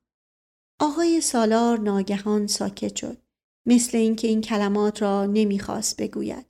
آقای 0.81 1.21
سالار 1.21 1.79
ناگهان 1.79 2.47
ساکت 2.47 2.95
شد. 2.95 3.17
مثل 3.65 3.97
اینکه 3.97 4.27
این 4.27 4.41
کلمات 4.41 5.01
را 5.01 5.25
نمی‌خواست 5.25 6.01
بگوید 6.01 6.45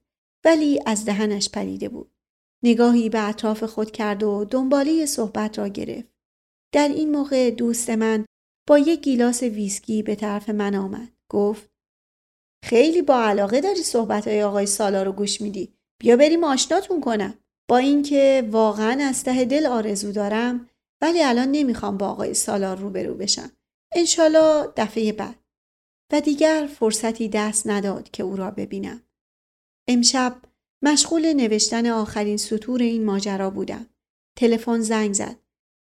ولی 0.46 0.80
از 0.86 1.06
دهنش 1.06 1.50
پریده 1.50 1.90
بود. 1.90 2.12
نگاهی 2.64 3.10
به 3.10 3.30
اطراف 3.30 3.64
خود 3.64 3.92
کرد 3.92 4.24
و 4.24 4.46
دنباله 4.46 5.06
صحبت 5.06 5.60
را 5.60 5.68
گرفت. 5.68 6.14
در 6.74 6.88
این 6.88 7.12
موقع 7.12 7.52
دوست 7.52 7.90
من 7.90 8.26
با 8.68 8.80
یک 8.80 9.02
گیلاس 9.02 9.44
ویسکی 9.44 10.04
به 10.04 10.16
طرف 10.16 10.50
من 10.50 10.76
آمد. 10.76 11.12
گفت 11.30 11.70
خیلی 12.66 13.02
با 13.02 13.24
علاقه 13.24 13.62
داری 13.62 13.84
صحبت 13.84 14.28
های 14.28 14.44
آقای 14.44 14.66
سالار 14.66 15.06
رو 15.06 15.12
گوش 15.12 15.42
میدی. 15.42 15.74
بیا 16.02 16.16
بریم 16.16 16.44
آشناتون 16.44 17.02
کنم. 17.02 17.34
با 17.70 17.78
اینکه 17.78 18.48
واقعا 18.52 19.04
از 19.04 19.24
ته 19.24 19.46
دل 19.46 19.66
آرزو 19.66 20.12
دارم 20.12 20.70
ولی 21.02 21.24
الان 21.24 21.52
نمی‌خوام 21.52 21.98
با 21.98 22.08
آقای 22.08 22.34
سالار 22.34 22.78
روبرو 22.78 23.14
بشم. 23.14 23.52
انشالله 23.92 24.74
دفعه 24.78 25.14
بعد. 25.14 25.36
و 26.14 26.22
دیگر 26.22 26.68
فرصتی 26.80 27.30
دست 27.30 27.68
نداد 27.68 28.12
که 28.12 28.24
او 28.24 28.36
را 28.36 28.52
ببینم. 28.52 29.04
امشب 29.88 30.34
مشغول 30.82 31.34
نوشتن 31.34 31.88
آخرین 31.88 32.38
سطور 32.38 32.82
این 32.82 33.06
ماجرا 33.06 33.50
بودم. 33.50 33.86
تلفن 34.38 34.80
زنگ 34.80 35.14
زد. 35.14 35.36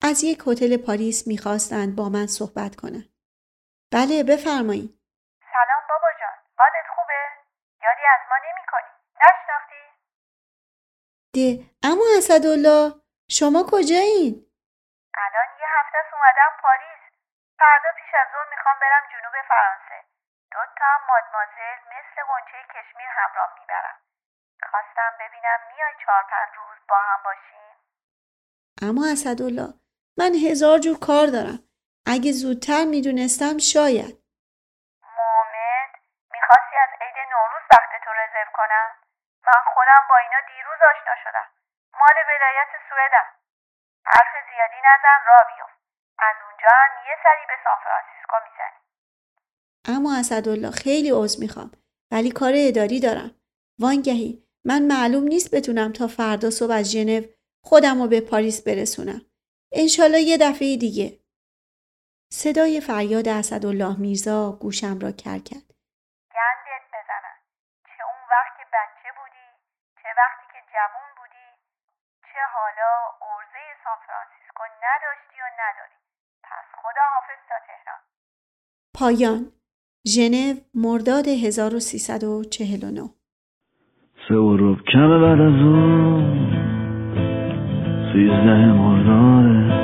از 0.03 0.25
یک 0.25 0.43
هتل 0.47 0.77
پاریس 0.77 1.27
می‌خواستند 1.27 1.97
با 1.97 2.09
من 2.09 2.27
صحبت 2.27 2.77
کنند. 2.77 3.09
بله 3.93 4.23
بفرمایید. 4.23 4.99
سلام 5.41 5.83
بابا 5.89 6.09
جان. 6.21 6.37
حالت 6.59 6.87
خوبه؟ 6.97 7.21
یادی 7.85 8.05
از 8.15 8.23
ما 8.31 8.37
نمی‌کنی. 8.47 8.93
نشناختی؟ 9.23 9.83
ده 11.33 11.65
اما 11.83 12.05
اسدالله 12.19 12.95
شما 13.31 13.67
کجایین 13.73 14.47
الان 15.15 15.49
یه 15.61 15.67
هفته 15.77 15.99
است 15.99 16.13
اومدم 16.15 16.53
پاریس. 16.63 16.96
فردا 17.59 17.91
پیش 17.99 18.15
از 18.15 18.29
ظهر 18.33 18.49
می‌خوام 18.51 18.77
برم 18.81 19.05
جنوب 19.13 19.35
فرانسه. 19.49 19.99
دو 20.53 20.59
تا 20.79 20.85
هم 20.85 21.01
مادمازل 21.09 21.79
مثل 21.95 22.17
قنچه 22.29 22.59
کشمیر 22.75 23.09
همراه 23.09 23.51
می‌برم. 23.61 23.99
خواستم 24.71 25.13
ببینم 25.21 25.59
میای 25.73 25.95
چهار 26.05 26.23
پنج 26.31 26.55
روز 26.57 26.79
با 26.89 26.97
هم 26.97 27.23
باشیم. 27.25 27.75
اما 28.83 29.03
اسدالله 29.13 29.71
من 30.19 30.33
هزار 30.47 30.79
جور 30.79 30.99
کار 31.07 31.27
دارم. 31.37 31.59
اگه 32.15 32.31
زودتر 32.43 32.85
می‌دونستم 32.95 33.57
شاید. 33.73 34.15
مومد 35.17 35.93
می‌خواستی 36.35 36.77
از 36.85 36.93
عید 37.01 37.19
نوروز 37.33 37.65
وقت 37.73 37.93
تو 38.05 38.11
رزرو 38.21 38.51
کنم؟ 38.59 38.89
من 39.47 39.63
خودم 39.75 40.03
با 40.11 40.17
اینا 40.17 40.41
دیروز 40.53 40.81
آشنا 40.91 41.15
شدم. 41.25 41.49
مال 42.01 42.17
ولایت 42.29 42.69
سوئدم. 42.89 43.29
حرف 44.05 44.33
زیادی 44.51 44.81
نزن 44.89 45.21
را 45.27 45.39
بیفت 45.51 45.76
از 46.19 46.37
اونجا 46.49 46.69
هم 46.69 46.93
یه 47.09 47.17
سری 47.23 47.47
به 47.49 47.55
سان 47.65 47.77
فرانسیسکو 47.85 48.37
می‌زنی 48.47 48.81
اما 49.97 50.19
اسدالله 50.19 50.71
خیلی 50.71 51.11
عذر 51.11 51.41
می‌خوام 51.41 51.71
ولی 52.13 52.31
کار 52.31 52.53
اداری 52.57 53.01
دارم 53.01 53.31
وانگهی 53.81 54.47
من 54.65 54.83
معلوم 54.83 55.25
نیست 55.25 55.55
بتونم 55.55 55.93
تا 55.93 56.07
فردا 56.07 56.51
صبح 56.51 56.73
از 56.73 56.93
ژنو 56.93 57.23
خودم 57.65 58.03
رو 58.03 58.09
به 58.09 58.21
پاریس 58.21 58.69
برسونم 58.69 59.21
انشالله 59.73 60.21
یه 60.21 60.39
دفعه 60.39 60.77
دیگه 60.77 61.19
صدای 62.33 62.81
فریاد 62.81 63.29
اسدالله 63.29 64.01
میرزا 64.01 64.53
گوشم 64.63 64.99
را 64.99 65.11
کر 65.23 65.39
کرد. 65.49 65.69
گندت 66.35 66.85
بزنن. 66.95 67.37
چه 67.89 68.03
اون 68.11 68.23
وقت 68.33 68.53
که 68.59 68.65
بچه 68.77 69.09
بودی، 69.17 69.49
چه 70.01 70.09
وقتی 70.21 70.47
که 70.53 70.61
جوون 70.73 71.11
بودی، 71.19 71.49
چه 72.29 72.41
حالا 72.55 72.93
ارزه 73.29 73.65
سان 73.85 73.99
فرانسیسکو 74.57 74.65
نداشتی 74.87 75.39
و 75.41 75.49
نداری. 75.63 75.97
پس 76.45 76.67
خدا 76.83 77.05
حافظ 77.15 77.41
تا 77.49 77.59
تهران. 77.67 78.01
پایان. 78.95 79.53
ژنو 80.07 80.55
مرداد 80.75 81.29
1349 81.29 83.11
سه 84.29 84.35
و 84.35 84.57
روب 84.57 84.79
کمه 84.93 85.19
بعد 85.19 85.41
از 85.41 85.61
اون. 85.61 86.47
سیزده 88.13 88.73
مرداده 88.73 89.75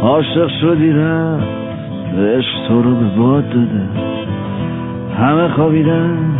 عاشق 0.00 0.48
شدی 0.60 0.92
رفت. 0.92 1.60
عشق 2.18 2.68
تو 2.68 2.82
رو 2.82 2.96
به 2.96 3.16
باد 3.16 3.44
داده. 3.50 3.84
همه 5.18 5.54
خوابیدن. 5.54 6.30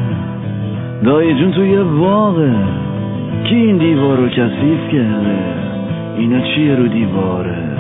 دایی 1.05 1.35
جون 1.41 1.53
توی 1.53 1.77
واقع 1.79 2.53
کی 3.49 3.55
این 3.55 3.79
دیوار 3.79 4.17
رو 4.17 4.29
کثیف 4.29 4.93
کرده؟ 4.93 5.61
اینا 6.17 6.41
چیه 6.41 6.75
رو 6.75 6.89
دیواره؟ 6.89 7.71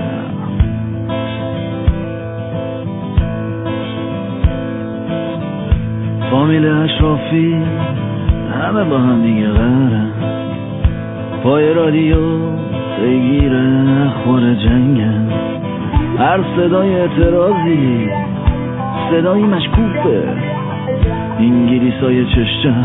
فامیل 6.31 6.67
اشرافی 6.67 7.57
همه 8.63 8.85
با 8.85 8.99
هم 8.99 9.23
دیگه 9.23 9.49
قرارن 9.49 10.11
پای 11.43 11.75
رادیو 11.75 12.17
بگیر 13.03 13.53
اخبار 14.07 14.55
جنگن. 14.55 15.29
هر 16.19 16.41
صدای 16.57 16.95
اعتراضی 16.95 18.09
صدایی 19.11 19.45
مشکوفه. 19.45 20.23
انگلیس 21.39 21.95
های 21.95 22.27
چشم 22.27 22.85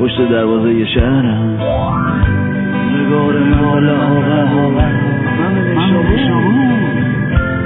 پشت 0.00 0.28
دروازه 0.30 0.86
شهرم 0.86 1.58
نگار 3.08 3.38
مال 3.38 3.88
آقا. 3.88 4.70
من 5.40 5.54
نشابو 5.74 6.52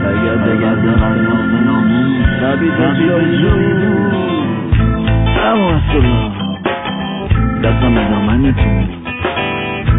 اگر 0.09 0.37
نامون. 1.67 2.03
اما 5.53 5.71
اصلا 5.71 6.29
دستم 7.65 7.99
ادامنتون 7.99 8.87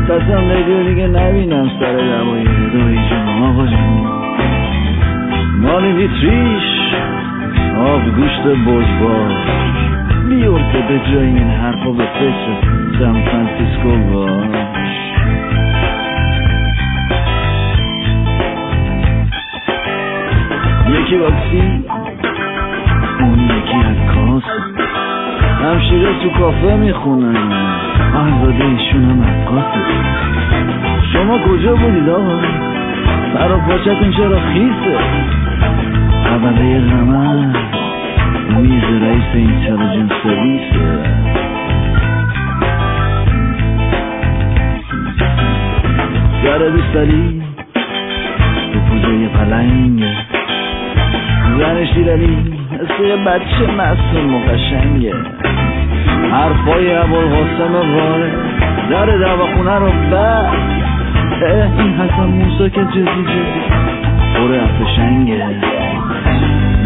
دستم 0.10 0.52
نگه 0.52 0.90
دیگه 0.90 1.08
نبینم 1.08 1.70
سر 1.80 1.94
دمایی 1.94 2.46
دایی 2.74 3.00
جون 3.10 3.44
آقا 3.44 3.66
جون 3.66 4.08
مال 5.62 5.84
ویتریش. 5.84 6.64
آب 7.78 8.16
گوشت 8.16 8.42
بزبار 8.42 9.32
بیورته 10.30 10.80
به 10.88 11.00
جای 11.12 11.28
این 11.28 11.50
حرفا 11.50 11.92
به 11.92 12.04
فکر 12.04 12.74
سان 13.00 13.22
فرانسیسکو 13.26 14.14
باش 14.14 14.63
یکی 21.14 21.22
واکسی 21.22 21.84
اون 23.20 23.40
یکی 23.40 23.78
از 23.78 24.16
کاس 24.16 24.44
همشیره 25.64 26.14
تو 26.24 26.30
کافه 26.30 26.76
می‌خونن. 26.76 27.36
آهزاده 28.16 28.66
ایشون 28.66 29.04
هم 29.04 29.24
عکاسه 29.24 29.80
شما 31.14 31.38
کجا 31.38 31.76
بودید 31.76 32.10
آقا؟ 32.10 32.42
برا 33.36 33.58
پاچتون 33.58 34.12
چرا 34.12 34.40
خیسه؟ 34.40 34.98
قبله 36.26 36.78
رمز. 36.78 37.56
میز 38.58 38.84
رئیس 39.04 39.24
اینتلیجنس 39.34 40.12
سرویسه. 40.24 41.04
سر 46.44 46.70
بیستری 46.70 47.42
تو 48.74 48.80
پوزه 48.80 49.28
پلنگه 49.28 50.33
زنش 51.60 51.94
دیدنی 51.94 52.38
مثل 52.74 53.24
بچه 53.26 53.72
معصوم 53.78 54.36
و 54.36 54.40
قشنگه. 54.40 55.14
حرفای 56.32 56.96
ابوالقاسم 56.96 57.74
واره. 57.96 58.32
در 58.90 59.06
دواخونه 59.06 59.76
رو 59.76 59.92
بر. 60.12 60.46
این 61.80 61.94
حسن 61.94 62.26
موسا 62.26 62.70
که 62.70 62.82
جدی 62.82 63.24
جدی 63.24 63.62
خوره 64.36 64.62
افشنگه 64.64 65.46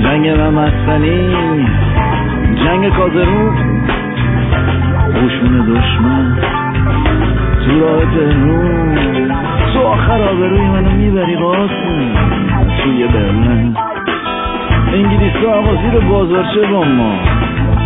جنگ 0.03 0.39
و 0.39 0.51
مسکنی 0.51 1.35
جنگ 2.55 2.89
کازرون 2.89 3.55
خوشون 5.13 5.65
دشمن. 5.65 6.37
تو 7.65 7.79
راه 7.79 8.05
تهرون 8.05 8.95
تو 9.73 9.79
آخر 9.79 10.21
آبروی 10.21 10.61
منو 10.61 10.91
می‌بری 10.91 11.35
قاسم. 11.35 12.11
توی 12.83 13.07
برلن. 13.07 13.86
انگلیس 14.93 15.45
آقا 15.45 15.75
زیر 15.75 15.99
بازارچه 15.99 16.61
با 16.71 16.83
ما. 16.83 17.15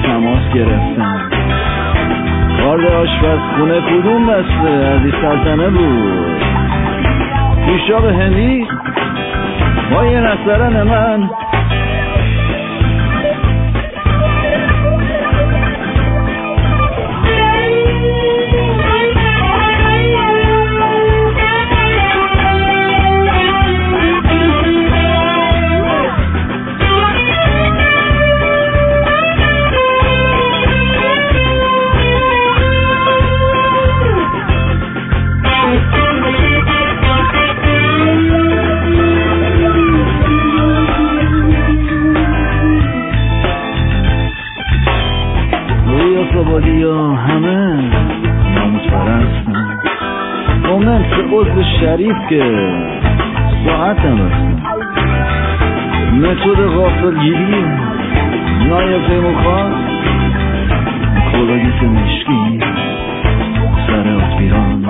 تماس 0.03 0.53
گرفتن. 0.53 1.29
کارد 2.61 2.85
آشپز 2.85 3.39
خونه 3.57 3.81
کدوم 3.81 4.27
دسته؟ 4.27 4.87
عزیز 4.87 5.13
سلطنه 5.21 5.69
بود. 5.69 6.41
پیشاب 7.65 8.05
هندی 8.05 8.67
با 9.93 10.05
یه 10.05 10.19
نسترن 10.19 10.83
من. 10.83 11.29
شریف 51.81 52.15
که 52.29 52.43
ساعت 53.65 53.99
هم 53.99 54.17
هستن 54.17 54.61
متد 56.13 56.65
غافل 56.65 57.19
گیری 57.19 57.65
نایب 58.69 59.07
پیموخان 59.07 59.71
کلاگیس 61.31 61.83
مشکی. 61.83 62.59
سر 63.87 64.15
آتبیران 64.15 64.85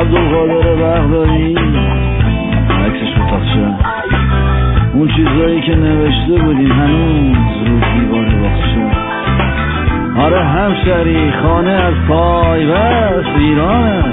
عبدالقادر 0.00 0.74
بغدادی. 0.74 1.56
عکسش 2.86 3.14
تاخچه 3.30 3.74
اون 4.94 5.08
چیزایی 5.08 5.60
که 5.60 5.74
نوشته 5.74 6.42
بودیم 6.42 6.72
هنوز 6.72 7.68
رو 7.68 7.80
دیوار 7.80 8.24
باخشه 8.24 9.07
آره 10.18 10.44
همشری 10.44 11.32
خانه 11.42 11.70
از 11.70 11.94
پای 12.08 12.66
بست 12.66 13.36
ایران. 13.38 14.04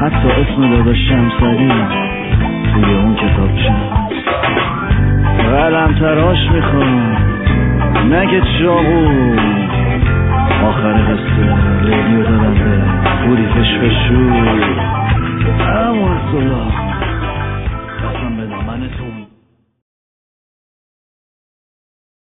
حتی 0.00 0.28
اسم 0.28 0.70
دادا 0.70 0.94
شمسری 0.94 1.72
توی 2.74 2.94
اون 2.94 3.14
کتاب 3.14 3.50
شمس 3.56 4.12
قلم 5.52 5.94
تراش 6.00 6.50
می‌خوام 6.50 7.16
نگه 8.10 8.42
چاقو 8.58 9.36
آخر 10.64 10.92
قصه 10.92 11.82
لیلیو 11.82 12.22
دادم 12.22 12.54
به 12.54 13.26
بوری 13.26 13.46
فش 13.46 13.78
فشو 13.78 14.14
اما 15.78 16.81